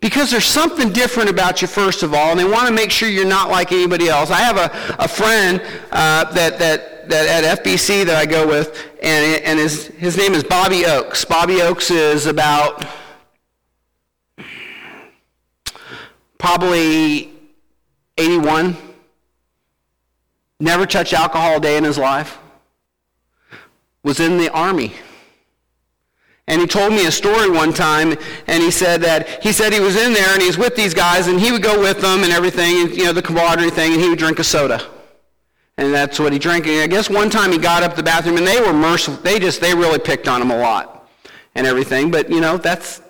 [0.00, 3.08] Because there's something different about you, first of all, and they want to make sure
[3.08, 4.32] you're not like anybody else.
[4.32, 8.90] I have a, a friend uh, that, that that at FBC that I go with,
[9.02, 11.24] and, and his, his name is Bobby Oaks.
[11.24, 12.86] Bobby Oaks is about
[16.38, 17.32] probably
[18.18, 18.76] 81.
[20.60, 22.38] Never touched alcohol a day in his life.
[24.02, 24.92] Was in the army.
[26.46, 29.80] And he told me a story one time, and he said that he said he
[29.80, 32.22] was in there and he was with these guys, and he would go with them
[32.22, 34.86] and everything, and, you know, the camaraderie thing, and he would drink a soda.
[35.76, 36.66] And that's what he drank.
[36.66, 39.20] And I guess one time he got up the bathroom and they were merciful.
[39.22, 41.08] They just, they really picked on him a lot
[41.54, 42.10] and everything.
[42.10, 43.02] But, you know, that's,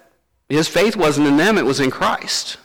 [0.48, 2.58] his faith wasn't in them, it was in Christ.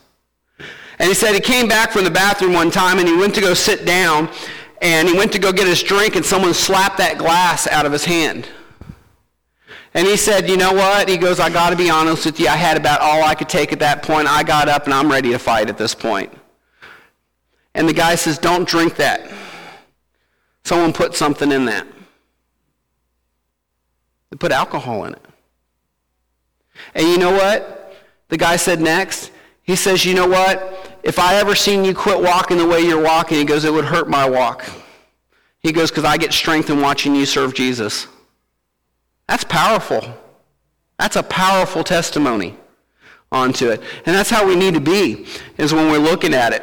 [0.99, 3.41] And he said he came back from the bathroom one time and he went to
[3.41, 4.29] go sit down
[4.81, 7.91] and he went to go get his drink and someone slapped that glass out of
[7.91, 8.47] his hand.
[9.93, 11.09] And he said, you know what?
[11.09, 12.47] He goes, I got to be honest with you.
[12.47, 14.27] I had about all I could take at that point.
[14.27, 16.31] I got up and I'm ready to fight at this point.
[17.73, 19.31] And the guy says, don't drink that.
[20.69, 21.87] Someone put something in that.
[24.29, 25.25] They put alcohol in it.
[26.93, 27.91] And you know what?
[28.27, 29.31] The guy said next,
[29.63, 30.99] he says, you know what?
[31.01, 33.85] If I ever seen you quit walking the way you're walking, he goes, it would
[33.85, 34.63] hurt my walk.
[35.57, 38.05] He goes, because I get strength in watching you serve Jesus.
[39.27, 40.03] That's powerful.
[40.99, 42.55] That's a powerful testimony
[43.31, 43.81] onto it.
[44.05, 45.25] And that's how we need to be,
[45.57, 46.61] is when we're looking at it.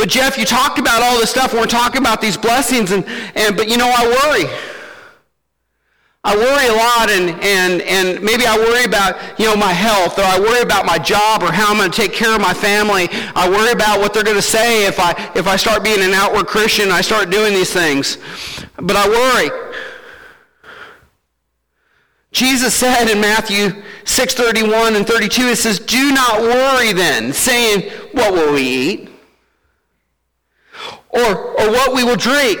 [0.00, 3.54] But Jeff, you talked about all this stuff, we're talking about these blessings, and, and
[3.54, 4.50] but you know, I worry.
[6.24, 10.18] I worry a lot, and, and, and maybe I worry about, you know, my health,
[10.18, 12.54] or I worry about my job, or how I'm going to take care of my
[12.54, 13.08] family.
[13.34, 16.14] I worry about what they're going to say if I, if I start being an
[16.14, 18.16] outward Christian, I start doing these things.
[18.76, 19.50] But I worry.
[22.32, 28.32] Jesus said in Matthew 6:31 and 32, it says, Do not worry then, saying, What
[28.32, 29.09] will we eat?
[31.10, 32.60] Or, or what we will drink?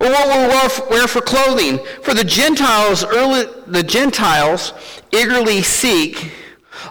[0.00, 1.78] Or what we'll wear for clothing?
[2.02, 4.72] For the Gentiles, early, the Gentiles
[5.12, 6.32] eagerly seek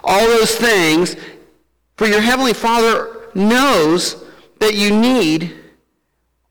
[0.02, 1.16] all those things,
[1.96, 4.24] for your heavenly Father knows
[4.58, 5.54] that you need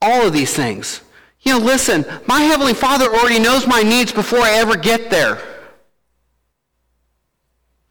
[0.02, 1.02] all of these things.
[1.42, 5.40] You know, listen, my Heavenly Father already knows my needs before I ever get there.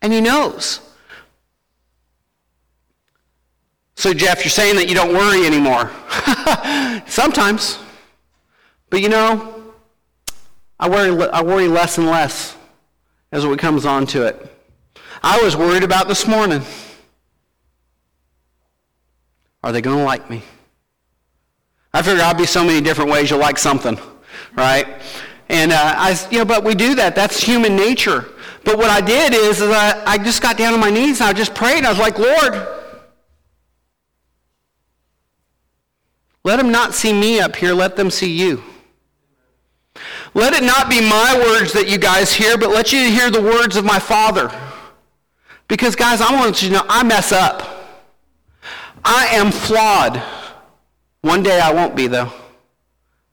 [0.02, 0.80] And He knows.
[3.96, 5.90] So, Jeff, you're saying that you don't worry anymore.
[7.06, 7.78] Sometimes.
[8.90, 9.72] But you know,
[10.78, 12.56] I worry, I worry less and less
[13.32, 14.50] as it comes on to it.
[15.22, 16.62] I was worried about this morning.
[19.62, 20.42] Are they going to like me?
[21.92, 23.98] I figure I'll be so many different ways you'll like something,
[24.56, 24.86] right?
[25.48, 27.14] And uh, I, you know, but we do that.
[27.14, 28.26] That's human nature.
[28.64, 31.28] But what I did is, is I, I just got down on my knees and
[31.28, 31.84] I just prayed.
[31.84, 32.73] I was like, Lord,
[36.44, 37.72] let them not see me up here.
[37.72, 38.62] Let them see you.
[40.34, 43.40] Let it not be my words that you guys hear, but let you hear the
[43.40, 44.52] words of my Father.
[45.68, 47.62] Because, guys, I want you to know I mess up.
[49.04, 50.20] I am flawed.
[51.22, 52.30] One day I won't be, though.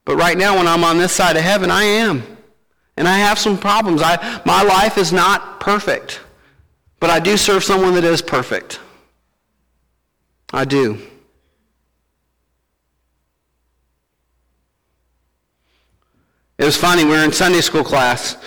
[0.05, 2.23] But right now, when I'm on this side of heaven, I am.
[2.97, 4.01] And I have some problems.
[4.01, 6.21] I, my life is not perfect.
[6.99, 8.79] But I do serve someone that is perfect.
[10.53, 11.01] I do.
[16.61, 18.37] It was funny, we were in Sunday school class.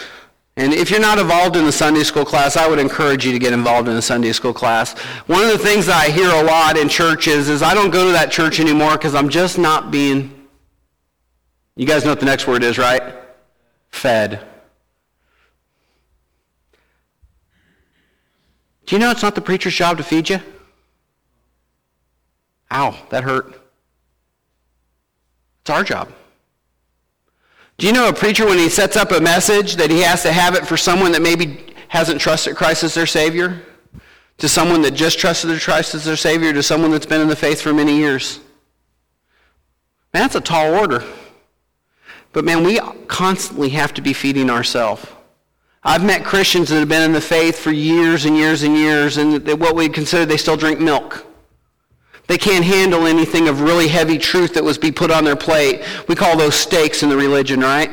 [0.56, 3.40] And if you're not involved in the Sunday school class, I would encourage you to
[3.40, 4.96] get involved in the Sunday school class.
[5.26, 8.06] One of the things that I hear a lot in churches is I don't go
[8.06, 10.46] to that church anymore because I'm just not being,
[11.74, 13.02] you guys know what the next word is, right?
[13.90, 14.46] Fed.
[18.86, 20.38] Do you know it's not the preacher's job to feed you?
[22.70, 23.60] Ow, that hurt.
[25.62, 26.12] It's our job.
[27.76, 30.32] Do you know a preacher, when he sets up a message, that he has to
[30.32, 33.62] have it for someone that maybe hasn't trusted Christ as their Savior?
[34.38, 36.52] To someone that just trusted Christ as their Savior?
[36.52, 38.38] To someone that's been in the faith for many years?
[40.12, 41.02] Man, that's a tall order.
[42.32, 45.06] But man, we constantly have to be feeding ourselves.
[45.82, 49.18] I've met Christians that have been in the faith for years and years and years,
[49.18, 51.26] and what we consider they still drink milk.
[52.26, 55.82] They can't handle anything of really heavy truth that was be put on their plate.
[56.08, 57.90] We call those steaks in the religion, right?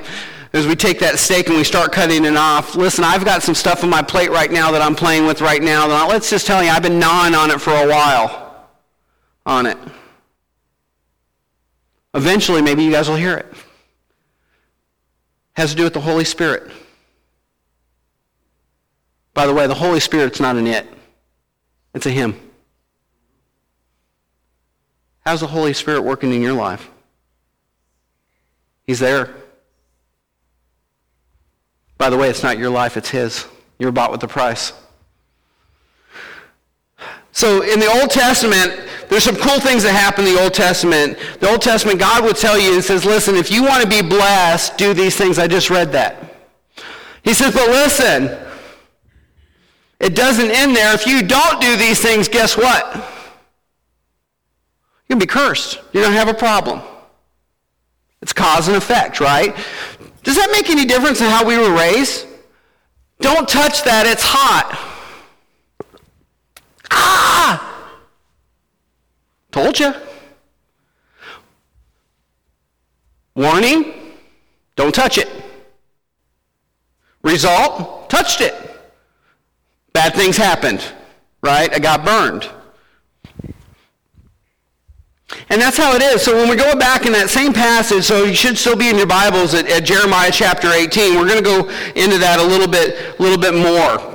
[0.53, 3.55] As we take that steak and we start cutting it off, listen, I've got some
[3.55, 5.87] stuff on my plate right now that I'm playing with right now.
[5.87, 8.67] That let's just tell you, I've been gnawing on it for a while.
[9.45, 9.77] On it.
[12.13, 13.53] Eventually, maybe you guys will hear it.
[15.53, 16.69] Has to do with the Holy Spirit.
[19.33, 20.85] By the way, the Holy Spirit's not an it.
[21.93, 22.50] It's a him.
[25.25, 26.89] How's the Holy Spirit working in your life?
[28.85, 29.33] He's there.
[31.97, 33.45] By the way, it's not your life, it's His.
[33.77, 34.73] You're bought with a price.
[37.31, 41.17] So in the Old Testament, there's some cool things that happen in the Old Testament.
[41.39, 44.01] The Old Testament, God would tell you, He says, listen, if you want to be
[44.01, 45.37] blessed, do these things.
[45.37, 46.35] I just read that.
[47.23, 48.35] He says, but listen,
[49.99, 50.93] it doesn't end there.
[50.93, 53.09] If you don't do these things, guess what?
[55.11, 55.81] You're going to be cursed.
[55.91, 56.81] You're going to have a problem.
[58.21, 59.53] It's cause and effect, right?
[60.23, 62.25] Does that make any difference in how we were raised?
[63.19, 64.71] Don't touch that, it's hot.
[66.91, 67.99] Ah!
[69.51, 69.93] Told you.
[73.35, 73.93] Warning,
[74.77, 75.27] don't touch it.
[77.21, 78.55] Result, touched it.
[79.91, 80.81] Bad things happened,
[81.41, 81.69] right?
[81.73, 82.49] I got burned.
[85.51, 86.21] And that's how it is.
[86.21, 88.97] So when we go back in that same passage, so you should still be in
[88.97, 91.15] your Bibles at, at Jeremiah chapter 18.
[91.15, 94.11] We're going to go into that a little bit, a little bit more.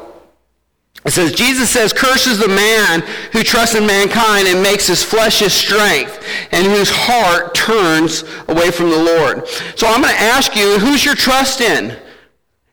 [1.05, 5.41] It says, Jesus says, curses the man who trusts in mankind and makes his flesh
[5.41, 9.47] his strength and whose heart turns away from the Lord.
[9.77, 11.97] So I'm going to ask you, who's your trust in?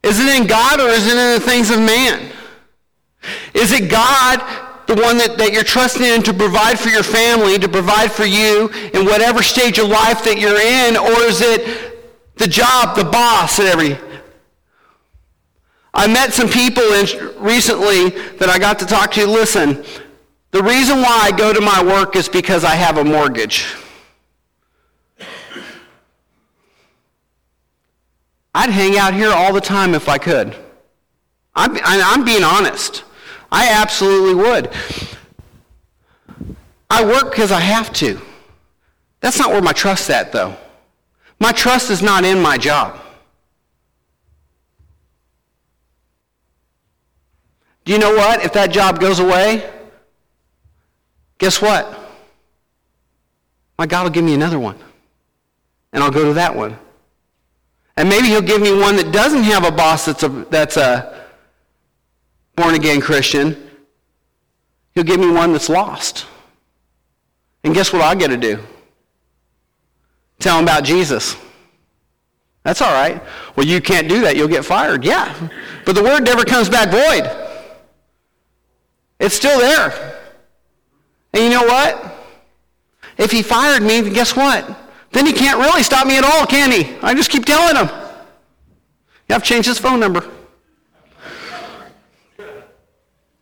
[0.03, 2.31] Is it in God or is it in the things of man?
[3.53, 4.39] Is it God,
[4.93, 8.25] the one that, that you're trusting in to provide for your family, to provide for
[8.25, 13.03] you in whatever stage of life that you're in, or is it the job, the
[13.03, 13.97] boss, and every,
[15.95, 17.07] I met some people in,
[17.43, 19.25] recently that I got to talk to.
[19.25, 19.83] Listen,
[20.51, 23.65] the reason why I go to my work is because I have a mortgage.
[28.55, 30.55] I'd hang out here all the time if I could.
[31.55, 33.03] I'm, I'm being honest.
[33.53, 34.73] I absolutely would.
[36.89, 38.19] I work because I have to.
[39.19, 40.57] That's not where my trust's at, though.
[41.39, 42.99] My trust is not in my job.
[47.85, 48.43] Do you know what?
[48.43, 49.69] If that job goes away,
[51.37, 51.99] guess what?
[53.77, 54.77] My God will give me another one.
[55.91, 56.77] And I'll go to that one.
[57.97, 61.12] And maybe he'll give me one that doesn't have a boss that's a, that's a
[62.55, 63.69] born-again Christian.
[64.93, 66.25] He'll give me one that's lost.
[67.63, 68.59] And guess what I get to do?
[70.39, 71.35] Tell him about Jesus.
[72.63, 73.21] That's all right.
[73.55, 74.35] Well, you can't do that.
[74.35, 75.03] You'll get fired.
[75.03, 75.33] Yeah.
[75.85, 77.29] But the word never comes back void.
[79.19, 80.19] It's still there.
[81.33, 82.13] And you know what?
[83.17, 84.67] If he fired me, guess what?
[85.11, 86.95] Then he can't really stop me at all, can he?
[87.01, 87.87] I just keep telling him.
[89.29, 90.29] You have to change his phone number.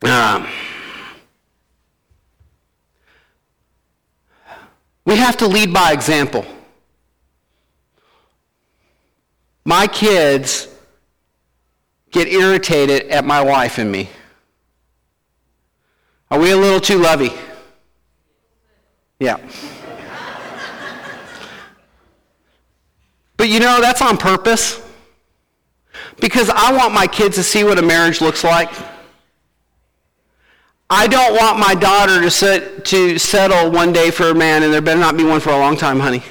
[0.03, 0.47] Um,
[5.05, 6.45] we have to lead by example.
[9.63, 10.67] My kids
[12.09, 14.09] get irritated at my wife and me.
[16.31, 17.31] Are we a little too lovey?
[19.19, 19.37] Yeah.
[23.37, 24.81] but you know, that's on purpose.
[26.19, 28.71] Because I want my kids to see what a marriage looks like.
[30.93, 34.73] I don't want my daughter to, sit, to settle one day for a man, and
[34.73, 36.21] there better not be one for a long time, honey.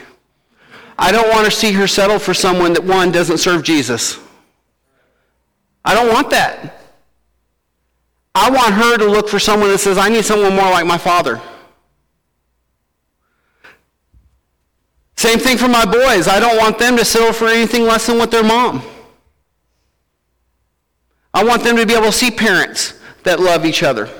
[0.99, 4.18] I don't want to see her settle for someone that, one, doesn't serve Jesus.
[5.83, 6.79] I don't want that.
[8.35, 10.99] I want her to look for someone that says, I need someone more like my
[10.99, 11.40] father.
[15.16, 16.29] Same thing for my boys.
[16.29, 18.83] I don't want them to settle for anything less than what their mom.
[21.33, 22.92] I want them to be able to see parents
[23.23, 24.11] that love each other.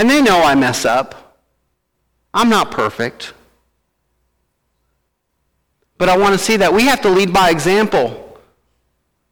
[0.00, 1.36] And they know I mess up.
[2.32, 3.34] I'm not perfect.
[5.98, 6.72] But I want to see that.
[6.72, 8.40] We have to lead by example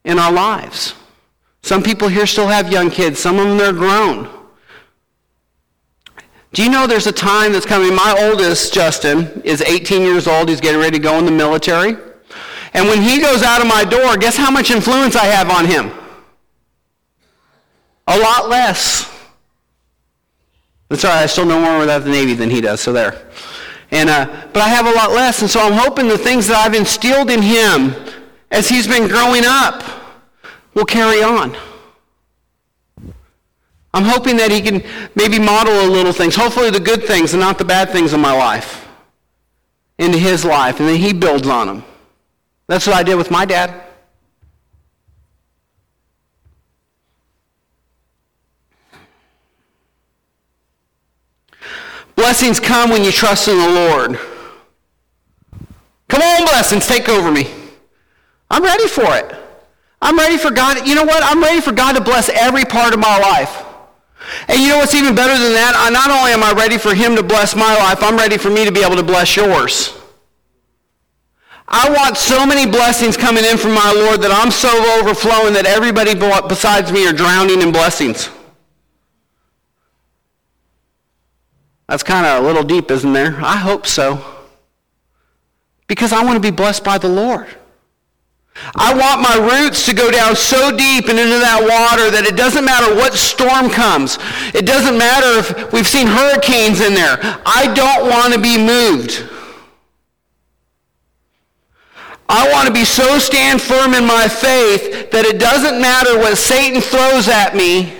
[0.04, 0.92] in our lives.
[1.62, 3.18] Some people here still have young kids.
[3.18, 4.28] Some of them, they're grown.
[6.52, 7.94] Do you know there's a time that's coming?
[7.94, 10.50] My oldest, Justin, is 18 years old.
[10.50, 11.96] He's getting ready to go in the military.
[12.74, 15.64] And when he goes out of my door, guess how much influence I have on
[15.64, 15.90] him?
[18.06, 19.17] A lot less.
[20.88, 21.22] That's all right.
[21.22, 23.26] I still know more about the Navy than he does, so there.
[23.90, 26.56] And, uh, but I have a lot less, and so I'm hoping the things that
[26.56, 27.94] I've instilled in him
[28.50, 29.82] as he's been growing up
[30.74, 31.56] will carry on.
[33.94, 34.82] I'm hoping that he can
[35.14, 38.20] maybe model a little things, hopefully the good things and not the bad things in
[38.20, 38.86] my life,
[39.98, 41.84] into his life, and then he builds on them.
[42.66, 43.87] That's what I did with my dad.
[52.18, 54.18] Blessings come when you trust in the Lord.
[56.08, 57.46] Come on, blessings, take over me.
[58.50, 59.36] I'm ready for it.
[60.02, 60.84] I'm ready for God.
[60.84, 61.22] You know what?
[61.22, 63.64] I'm ready for God to bless every part of my life.
[64.48, 65.74] And you know what's even better than that?
[65.76, 68.50] I, not only am I ready for him to bless my life, I'm ready for
[68.50, 69.96] me to be able to bless yours.
[71.68, 75.66] I want so many blessings coming in from my Lord that I'm so overflowing that
[75.66, 76.14] everybody
[76.48, 78.28] besides me are drowning in blessings.
[81.88, 83.36] That's kind of a little deep, isn't there?
[83.42, 84.22] I hope so.
[85.86, 87.46] Because I want to be blessed by the Lord.
[88.74, 92.36] I want my roots to go down so deep and into that water that it
[92.36, 94.18] doesn't matter what storm comes.
[94.52, 97.18] It doesn't matter if we've seen hurricanes in there.
[97.46, 99.24] I don't want to be moved.
[102.28, 106.36] I want to be so stand firm in my faith that it doesn't matter what
[106.36, 107.97] Satan throws at me.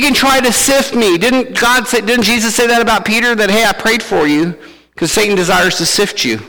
[0.00, 1.18] He can try to sift me.
[1.18, 3.34] Didn't God say, didn't Jesus say that about Peter?
[3.34, 4.56] That, hey, I prayed for you
[4.94, 6.40] because Satan desires to sift you.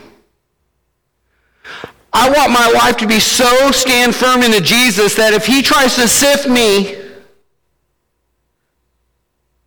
[2.14, 5.96] I want my life to be so stand firm into Jesus that if he tries
[5.96, 6.96] to sift me,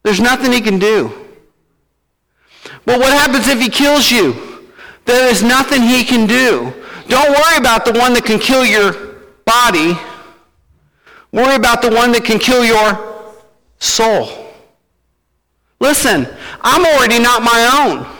[0.01, 1.11] there's nothing he can do.
[2.86, 4.67] But what happens if he kills you?
[5.05, 6.73] There is nothing he can do.
[7.07, 8.93] Don't worry about the one that can kill your
[9.45, 9.93] body.
[11.31, 13.14] Worry about the one that can kill your
[13.80, 14.53] soul.
[15.80, 16.28] Listen,
[16.61, 18.15] I'm already not my own.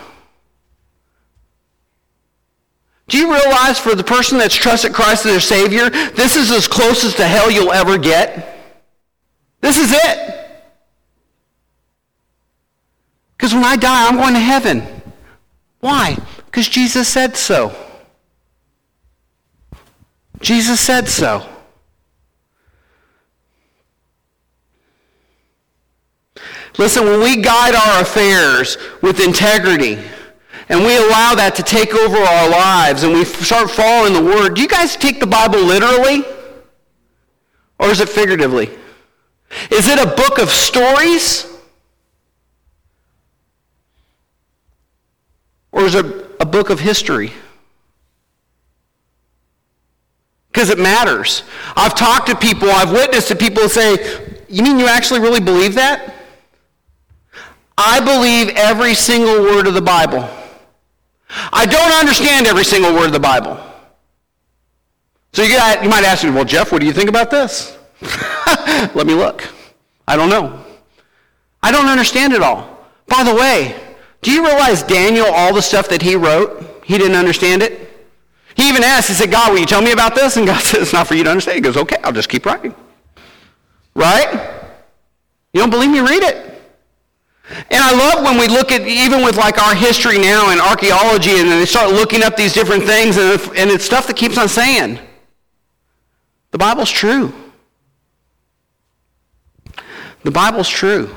[3.08, 6.68] Do you realize for the person that's trusted Christ as their Savior, this is as
[6.68, 8.58] close as to hell you'll ever get?
[9.62, 10.36] This is it.
[13.38, 14.84] Because when I die, I'm going to heaven.
[15.80, 16.18] Why?
[16.46, 17.76] Because Jesus said so.
[20.42, 21.48] Jesus said so.
[26.78, 29.98] Listen, when we guide our affairs with integrity,
[30.68, 34.56] and we allow that to take over our lives and we start following the Word,
[34.56, 36.24] do you guys take the Bible literally?
[37.80, 38.72] Or is it figuratively?
[39.70, 41.46] Is it a book of stories?
[45.72, 46.06] Or is it
[46.40, 47.32] a book of history?
[50.52, 51.44] Because it matters.
[51.76, 53.98] I've talked to people, I've witnessed to people say,
[54.48, 56.15] You mean you actually really believe that?
[57.78, 60.28] I believe every single word of the Bible.
[61.52, 63.60] I don't understand every single word of the Bible.
[65.34, 67.78] So you, got, you might ask me, well, Jeff, what do you think about this?
[68.96, 69.48] Let me look.
[70.08, 70.64] I don't know.
[71.62, 72.80] I don't understand it all.
[73.08, 73.76] By the way,
[74.22, 77.82] do you realize Daniel, all the stuff that he wrote, he didn't understand it?
[78.56, 80.38] He even asked, he said, God, will you tell me about this?
[80.38, 81.56] And God said, it's not for you to understand.
[81.56, 82.74] He goes, okay, I'll just keep writing.
[83.94, 84.32] Right?
[85.54, 86.00] You don't believe me?
[86.00, 86.55] Read it.
[87.50, 91.40] And I love when we look at, even with like our history now and archaeology,
[91.40, 94.48] and they start looking up these different things, and, and it's stuff that keeps on
[94.48, 95.00] saying.
[96.52, 97.34] The Bible's true.
[100.24, 101.16] The Bible's true.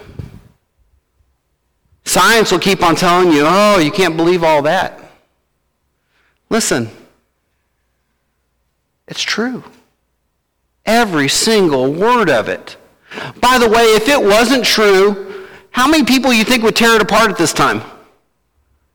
[2.04, 5.00] Science will keep on telling you, oh, you can't believe all that.
[6.50, 6.88] Listen,
[9.06, 9.64] it's true.
[10.84, 12.76] Every single word of it.
[13.40, 15.27] By the way, if it wasn't true,
[15.70, 17.82] how many people you think would tear it apart at this time?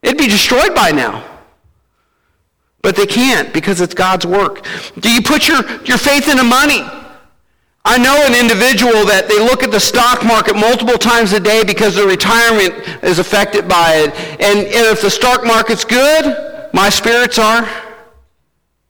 [0.02, 1.24] It'd be destroyed by now.
[2.82, 4.66] But they can't because it's God's work.
[5.00, 6.82] Do you put your, your faith into money?
[7.86, 11.64] I know an individual that they look at the stock market multiple times a day
[11.64, 14.16] because their retirement is affected by it.
[14.42, 17.68] And, and if the stock market's good, my spirits are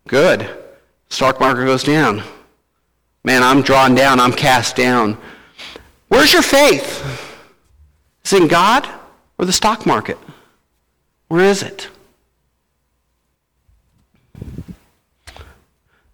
[0.08, 0.50] good.
[1.10, 2.24] Stock market goes down.
[3.24, 4.20] Man, I'm drawn down.
[4.20, 5.18] I'm cast down.
[6.10, 7.33] Where's your faith?
[8.26, 8.88] Is it in God
[9.38, 10.18] or the stock market?
[11.28, 11.90] Where is it?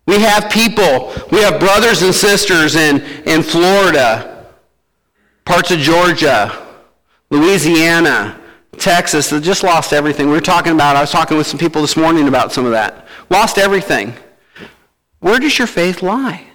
[0.06, 4.48] We have people, we have brothers and sisters in, in Florida,
[5.46, 6.68] parts of Georgia,
[7.30, 8.40] Louisiana,
[8.80, 10.26] Texas that just lost everything.
[10.28, 12.72] We were talking about, I was talking with some people this morning about some of
[12.72, 13.06] that.
[13.30, 14.16] Lost everything.
[15.20, 16.48] Where does your faith lie?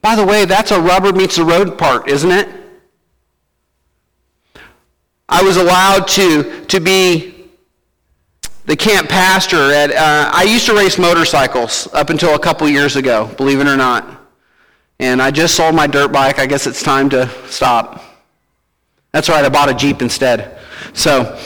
[0.00, 2.48] By the way, that's a rubber meets the road part, isn't it?
[5.28, 7.50] I was allowed to, to be
[8.64, 12.96] the camp pastor at, uh, I used to race motorcycles up until a couple years
[12.96, 14.06] ago, believe it or not.
[15.00, 16.38] And I just sold my dirt bike.
[16.38, 18.02] I guess it's time to stop.
[19.12, 20.58] That's right, I bought a Jeep instead.
[20.92, 21.38] So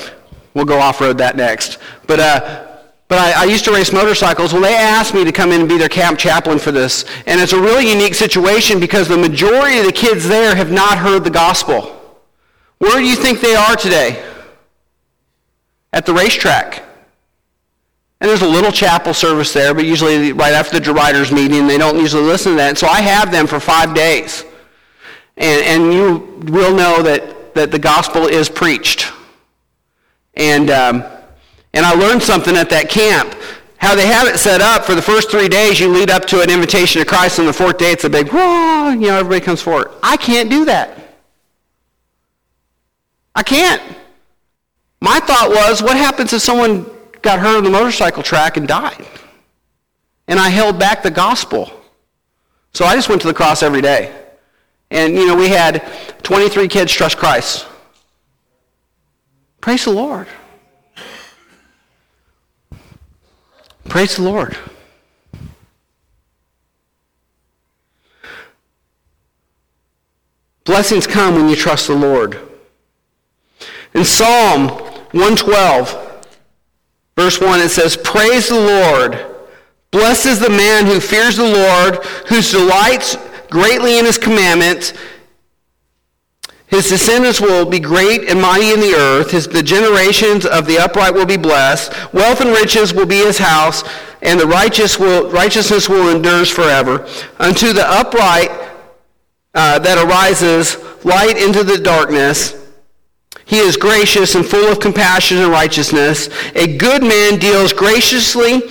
[0.55, 1.79] we'll go off-road that next.
[2.07, 2.67] But, uh,
[3.09, 4.53] but I, I, used to race motorcycles.
[4.53, 7.05] Well, they asked me to come in and be their camp chaplain for this.
[7.27, 10.99] And it's a really unique situation because the majority of the kids there have not
[10.99, 12.02] heard the gospel.
[12.83, 14.21] Where do you think they are today?
[15.93, 16.83] At the racetrack.
[18.21, 21.79] And there's a little chapel service there, but usually right after the riders' meeting, they
[21.79, 22.79] don't usually listen to that.
[22.79, 24.45] So I have them for five days.
[25.37, 29.13] And, and you will know that, that the gospel is preached.
[30.35, 31.05] And, um,
[31.75, 33.33] and I learned something at that camp.
[33.77, 36.43] How they have it set up for the first three days, you lead up to
[36.43, 39.41] an invitation to Christ, and the fourth day it's a big, whoa, you know, everybody
[39.41, 39.93] comes forward.
[40.03, 40.99] I can't do that.
[43.35, 43.83] I can't.
[45.01, 46.87] My thought was, what happens if someone
[47.23, 49.07] got hurt on the motorcycle track and died.
[50.29, 51.71] And I held back the gospel.
[52.75, 54.15] So I just went to the cross every day.
[54.91, 55.83] And, you know, we had
[56.23, 57.67] 23 kids trust Christ.
[59.61, 60.27] Praise the Lord.
[63.89, 64.57] Praise the Lord.
[70.65, 72.52] Blessings come when you trust the Lord.
[73.95, 74.69] In Psalm
[75.13, 76.27] 112,
[77.17, 79.27] verse 1, it says, Praise the Lord.
[79.91, 83.17] Blessed is the man who fears the Lord, whose delights
[83.51, 84.95] greatly in his commandments.
[86.67, 89.31] His descendants will be great and mighty in the earth.
[89.31, 91.93] His, the generations of the upright will be blessed.
[92.15, 93.85] Wealth and riches will be his house,
[94.23, 97.07] and the righteous will, righteousness will endure forever.
[97.39, 98.51] Unto the upright
[99.55, 102.62] uh, that arises light into the darkness.
[103.53, 106.31] He is gracious and full of compassion and righteousness.
[106.55, 108.63] A good man deals graciously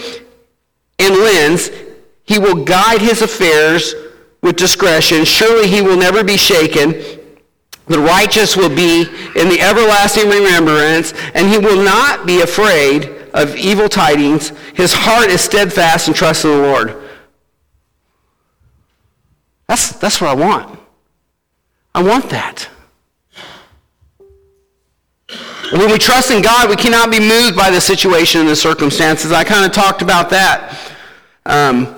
[0.97, 1.69] and lends.
[2.23, 3.93] He will guide his affairs
[4.41, 5.23] with discretion.
[5.23, 6.93] Surely he will never be shaken.
[7.89, 9.01] The righteous will be
[9.35, 14.51] in the everlasting remembrance, and he will not be afraid of evil tidings.
[14.73, 16.97] His heart is steadfast and trusts in the Lord.
[19.67, 20.79] That's, that's what I want.
[21.93, 22.67] I want that.
[25.71, 29.31] When we trust in God, we cannot be moved by the situation and the circumstances.
[29.31, 30.77] I kind of talked about that.
[31.45, 31.95] Um,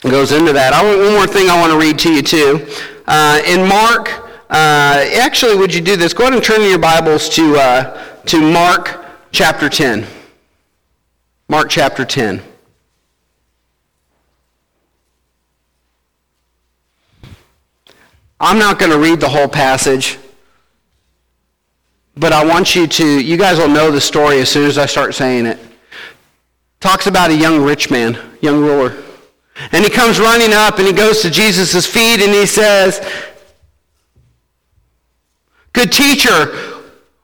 [0.00, 0.72] goes into that.
[0.72, 2.66] I want one more thing I want to read to you too.
[3.06, 4.08] Uh, in Mark,
[4.48, 6.14] uh, actually, would you do this?
[6.14, 10.06] Go ahead and turn your Bibles to uh, to Mark chapter ten.
[11.48, 12.42] Mark chapter ten.
[18.40, 20.16] I'm not going to read the whole passage,
[22.18, 24.86] but I want you to, you guys will know the story as soon as I
[24.86, 25.58] start saying it.
[26.80, 29.02] Talks about a young rich man, young ruler.
[29.72, 33.00] And he comes running up and he goes to Jesus' feet and he says,
[35.72, 36.56] Good teacher,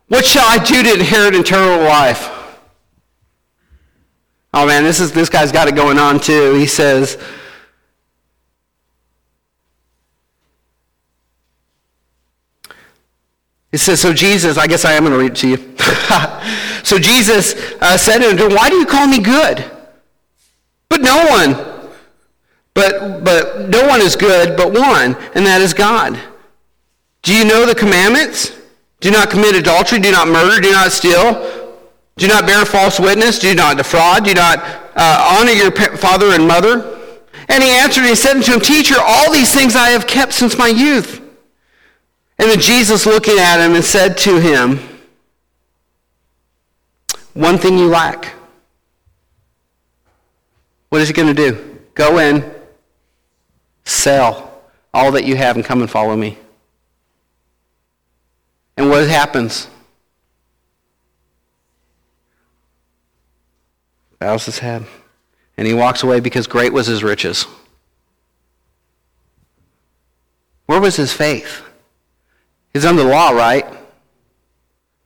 [0.09, 2.31] what shall I do to inherit eternal life?
[4.53, 6.55] Oh man, this is this guy's got it going on too.
[6.55, 7.19] He says,
[13.75, 15.57] He says, so Jesus, I guess I am going to read it to you.
[16.85, 19.69] so Jesus uh, said to him, why do you call me good?
[20.89, 21.91] But no one,
[22.73, 26.17] but, but no one is good but one, and that is God.
[27.23, 28.57] Do you know the commandments?
[29.01, 31.75] Do not commit adultery, do not murder, do not steal,
[32.17, 34.61] do not bear false witness, do not defraud, do not
[34.95, 36.97] uh, honor your father and mother.
[37.49, 40.33] And he answered and he said unto him, Teacher, all these things I have kept
[40.33, 41.24] since my youth.
[42.39, 44.79] And then Jesus looking at him and said to him,
[47.35, 48.35] One thing you lack.
[50.89, 51.81] What is he going to do?
[51.95, 52.49] Go in,
[53.85, 54.63] sell
[54.93, 56.39] all that you have, and come and follow me.
[58.77, 59.69] And what happens?
[64.19, 64.85] Bows his head.
[65.57, 67.47] And he walks away because great was his riches.
[70.67, 71.63] Where was his faith?
[72.75, 73.65] He's under the law, right?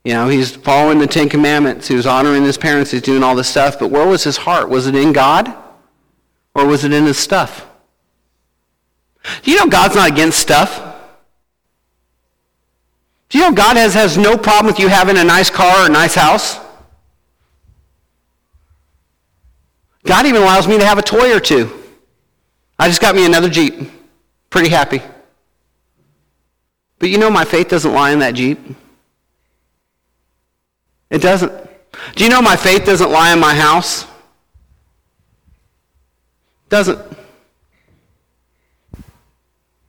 [0.03, 1.87] You know, he's following the Ten Commandments.
[1.87, 2.91] He was honoring his parents.
[2.91, 3.79] He's doing all this stuff.
[3.79, 4.71] But where was his heart?
[4.71, 5.55] Was it in God?
[6.55, 7.67] Or was it in his stuff?
[9.43, 10.83] Do you know God's not against stuff?
[13.29, 15.87] Do you know God has, has no problem with you having a nice car or
[15.87, 16.59] a nice house?
[20.07, 21.71] God even allows me to have a toy or two.
[22.79, 23.75] I just got me another Jeep.
[24.49, 25.03] Pretty happy.
[26.99, 28.59] But you know my faith doesn't lie in that Jeep.
[31.11, 31.53] It doesn't.
[32.15, 34.07] Do you know my faith doesn't lie in my house?
[36.69, 36.99] Doesn't.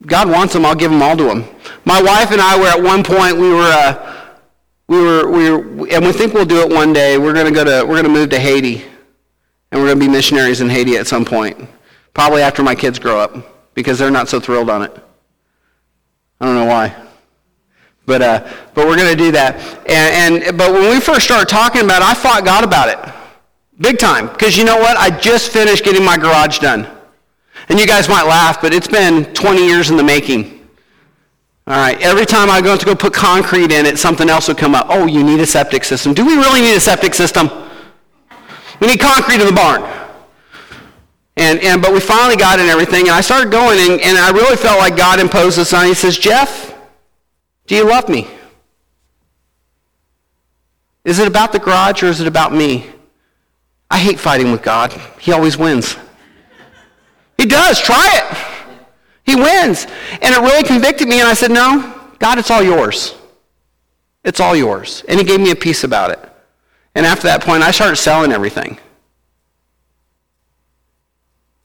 [0.05, 1.43] God wants them, I'll give them all to him.
[1.83, 4.27] My wife and I were at one point, we were, uh,
[4.87, 7.17] we were, we were, and we think we'll do it one day.
[7.17, 8.83] We're going to go to, we're going to move to Haiti.
[9.71, 11.69] And we're going to be missionaries in Haiti at some point.
[12.13, 14.97] Probably after my kids grow up, because they're not so thrilled on it.
[16.39, 16.95] I don't know why.
[18.05, 19.55] But, uh, but we're going to do that.
[19.87, 23.13] And, and, but when we first started talking about it, I fought God about it.
[23.79, 24.27] Big time.
[24.27, 24.97] Because you know what?
[24.97, 26.87] I just finished getting my garage done.
[27.69, 30.67] And you guys might laugh, but it's been 20 years in the making.
[31.67, 34.57] All right, every time I go to go put concrete in it, something else would
[34.57, 34.87] come up.
[34.89, 36.15] Oh, you need a septic system.
[36.15, 37.47] Do we really need a septic system?
[38.79, 39.83] We need concrete in the barn.
[41.39, 44.29] And, and, but we finally got in everything, and I started going, and, and I
[44.31, 45.89] really felt like God imposed this on me.
[45.89, 46.75] He says, Jeff,
[47.65, 48.27] do you love me?
[51.05, 52.87] Is it about the garage or is it about me?
[53.89, 54.91] I hate fighting with God.
[55.17, 55.95] He always wins.
[57.37, 57.79] He does.
[57.79, 58.37] Try it.
[59.25, 59.87] He wins.
[60.21, 63.15] And it really convicted me, and I said, No, God, it's all yours.
[64.25, 65.05] It's all yours.
[65.07, 66.19] And he gave me a peace about it.
[66.95, 68.77] And after that point, I started selling everything.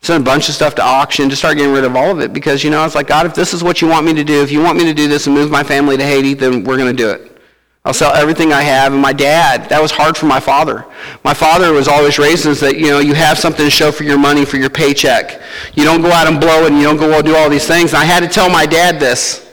[0.05, 2.35] Sent a bunch of stuff to auction to start getting rid of all of it
[2.35, 4.23] because, you know, I was like, God, if this is what you want me to
[4.23, 6.63] do, if you want me to do this and move my family to Haiti, then
[6.63, 7.41] we're going to do it.
[7.87, 8.93] I'll sell everything I have.
[8.93, 10.85] And my dad, that was hard for my father.
[11.25, 14.05] My father was always raised us that, you know, you have something to show for
[14.05, 15.41] your money, for your paycheck.
[15.73, 17.49] You don't go out and blow it and you don't go out and do all
[17.49, 17.95] these things.
[17.95, 19.51] And I had to tell my dad this.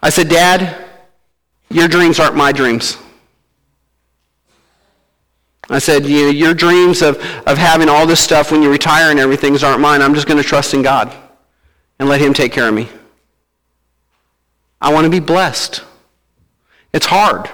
[0.00, 0.84] I said, Dad,
[1.68, 2.96] your dreams aren't my dreams.
[5.70, 9.10] I said, you know, your dreams of, of having all this stuff when you retire
[9.10, 10.02] and everything aren't mine.
[10.02, 11.14] I'm just going to trust in God
[11.98, 12.88] and let him take care of me.
[14.80, 15.82] I want to be blessed.
[16.92, 17.48] It's hard.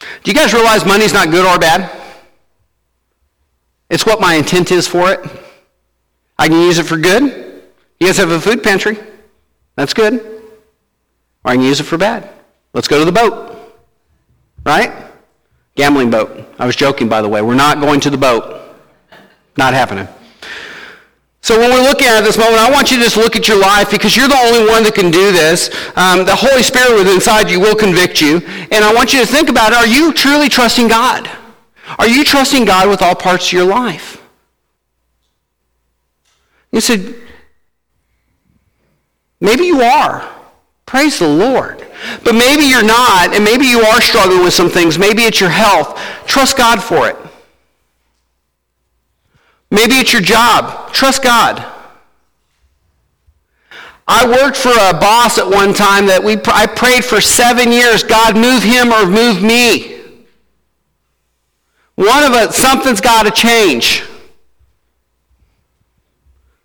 [0.00, 1.90] Do you guys realize money's not good or bad?
[3.88, 5.20] It's what my intent is for it.
[6.38, 7.22] I can use it for good.
[8.00, 8.98] You guys have a food pantry.
[9.76, 10.14] That's good.
[11.44, 12.28] Or I can use it for bad.
[12.76, 13.56] Let's go to the boat.
[14.66, 14.92] Right?
[15.76, 16.46] Gambling boat.
[16.58, 17.40] I was joking, by the way.
[17.40, 18.76] We're not going to the boat.
[19.56, 20.06] Not happening.
[21.40, 23.58] So when we're looking at this moment, I want you to just look at your
[23.58, 25.70] life because you're the only one that can do this.
[25.96, 28.42] Um, the Holy Spirit within inside you will convict you.
[28.70, 29.72] And I want you to think about.
[29.72, 31.30] Are you truly trusting God?
[31.98, 34.22] Are you trusting God with all parts of your life?
[36.72, 37.14] You said,
[39.40, 40.35] maybe you are.
[40.86, 41.84] Praise the Lord.
[42.24, 44.98] But maybe you're not, and maybe you are struggling with some things.
[44.98, 45.98] Maybe it's your health.
[46.26, 47.16] Trust God for it.
[49.70, 50.92] Maybe it's your job.
[50.92, 51.64] Trust God.
[54.08, 58.04] I worked for a boss at one time that we, I prayed for seven years,
[58.04, 60.00] God, move him or move me.
[61.96, 64.04] One of us, something's got to change.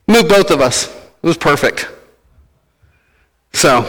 [0.08, 0.94] Move both of us.
[1.24, 1.88] It was perfect.
[3.54, 3.80] So,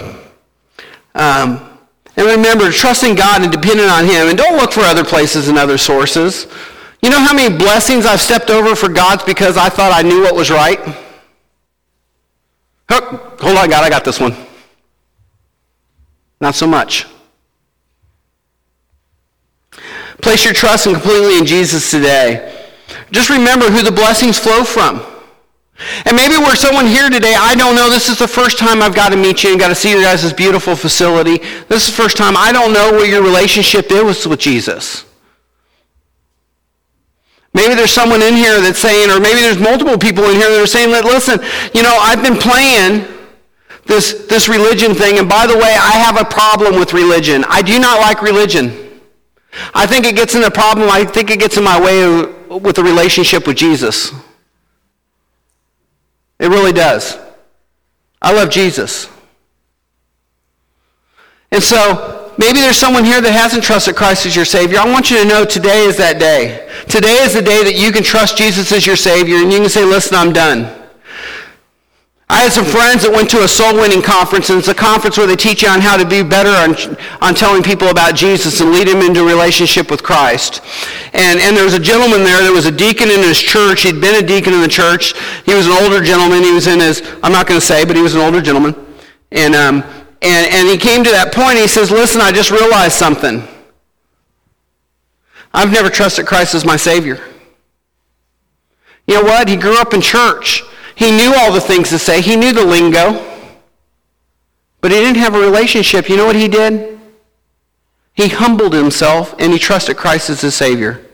[1.14, 1.72] um,
[2.16, 4.28] and remember, trusting God and depending on Him.
[4.28, 6.46] And don't look for other places and other sources.
[7.02, 10.22] You know how many blessings I've stepped over for God's because I thought I knew
[10.22, 10.78] what was right?
[12.90, 14.36] Hold on, God, I got this one.
[16.40, 17.06] Not so much.
[20.20, 22.66] Place your trust completely in Jesus today.
[23.10, 25.02] Just remember who the blessings flow from.
[26.04, 28.94] And maybe we're someone here today, I don't know, this is the first time I've
[28.94, 31.38] got to meet you and got to see your guys' this beautiful facility.
[31.68, 35.04] This is the first time I don't know what your relationship is with Jesus.
[37.54, 40.62] Maybe there's someone in here that's saying, or maybe there's multiple people in here that
[40.62, 41.40] are saying, that listen,
[41.74, 43.06] you know, I've been playing
[43.84, 47.44] this, this religion thing, and by the way, I have a problem with religion.
[47.48, 49.00] I do not like religion.
[49.74, 52.76] I think it gets in the problem, I think it gets in my way with
[52.76, 54.12] the relationship with Jesus.
[56.38, 57.18] It really does.
[58.20, 59.08] I love Jesus.
[61.50, 64.78] And so, maybe there's someone here that hasn't trusted Christ as your Savior.
[64.78, 66.68] I want you to know today is that day.
[66.88, 69.68] Today is the day that you can trust Jesus as your Savior and you can
[69.68, 70.81] say, listen, I'm done.
[72.32, 75.18] I had some friends that went to a soul winning conference, and it's a conference
[75.18, 76.72] where they teach you on how to be better on,
[77.20, 80.64] on telling people about Jesus and lead them into a relationship with Christ.
[81.12, 83.82] And, and there was a gentleman there that was a deacon in his church.
[83.82, 85.12] He'd been a deacon in the church.
[85.44, 86.42] He was an older gentleman.
[86.42, 88.80] He was in his, I'm not going to say, but he was an older gentleman.
[89.30, 89.84] And, um,
[90.24, 91.58] and, and he came to that point.
[91.58, 93.46] He says, listen, I just realized something.
[95.52, 97.20] I've never trusted Christ as my Savior.
[99.06, 99.50] You know what?
[99.50, 100.64] He grew up in church.
[101.02, 102.22] He knew all the things to say.
[102.22, 103.28] He knew the lingo.
[104.80, 106.08] But he didn't have a relationship.
[106.08, 107.00] You know what he did?
[108.14, 111.04] He humbled himself and he trusted Christ as his Savior.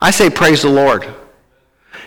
[0.00, 1.06] I say praise the Lord.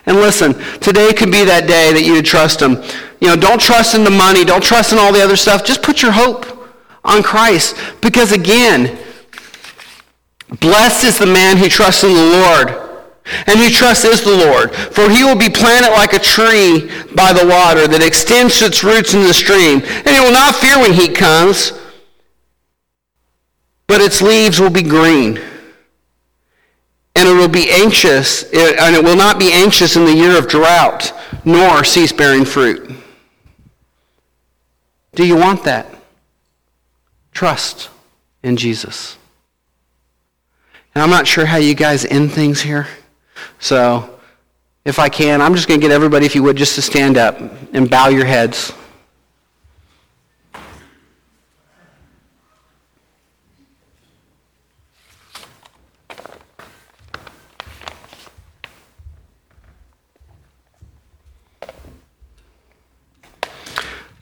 [0.08, 2.82] And listen, today could be that day that you trust him.
[3.22, 4.44] You know, don't trust in the money.
[4.44, 5.64] Don't trust in all the other stuff.
[5.64, 6.48] Just put your hope
[7.04, 7.76] on Christ.
[8.02, 8.98] Because again,
[10.62, 12.83] blessed is the man who trusts in the Lord
[13.26, 14.76] and who trusts is the Lord.
[14.76, 19.14] For he will be planted like a tree by the water that extends its roots
[19.14, 19.82] in the stream.
[19.84, 21.74] And he will not fear when heat comes,
[23.88, 25.40] but its leaves will be green.
[27.16, 30.48] And it will be anxious, and it will not be anxious in the year of
[30.48, 31.14] drought,
[31.46, 32.92] nor cease bearing fruit.
[35.14, 35.88] Do you want that?
[37.32, 37.90] Trust
[38.42, 39.18] in Jesus.
[40.96, 42.88] And I'm not sure how you guys end things here.
[43.60, 44.20] So
[44.86, 47.18] if I can, I'm just going to get everybody, if you would, just to stand
[47.18, 47.40] up
[47.74, 48.74] and bow your heads.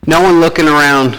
[0.05, 1.17] No one looking around.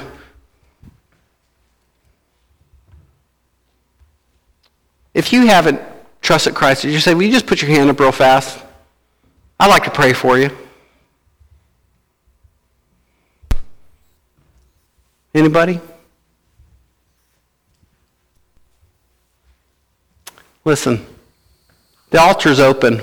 [5.14, 5.80] If you haven't
[6.22, 8.58] trusted Christ, did you say, will you just put your hand up real fast?
[9.60, 10.50] I'd like to pray for you.
[15.34, 15.80] Anybody?
[20.64, 21.04] Listen,
[22.10, 23.00] the altar's open.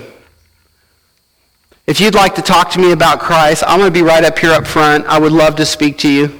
[1.88, 4.38] If you'd like to talk to me about Christ, I'm going to be right up
[4.38, 5.06] here up front.
[5.08, 6.39] I would love to speak to you.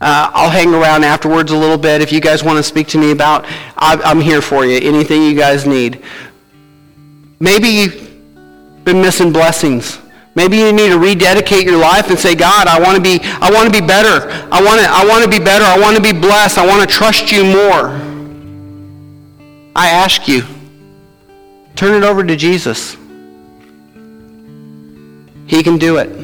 [0.00, 2.02] Uh, I'll hang around afterwards a little bit.
[2.02, 3.44] If you guys want to speak to me about,
[3.76, 4.78] I, I'm here for you.
[4.82, 6.02] Anything you guys need.
[7.40, 10.00] Maybe you've been missing blessings.
[10.34, 13.50] Maybe you need to rededicate your life and say, God, I want to be, I
[13.52, 14.28] want to be better.
[14.50, 15.64] I want to, I want to be better.
[15.64, 16.58] I want to be blessed.
[16.58, 17.90] I want to trust you more.
[19.76, 20.42] I ask you,
[21.76, 22.96] turn it over to Jesus.
[25.46, 26.23] He can do it.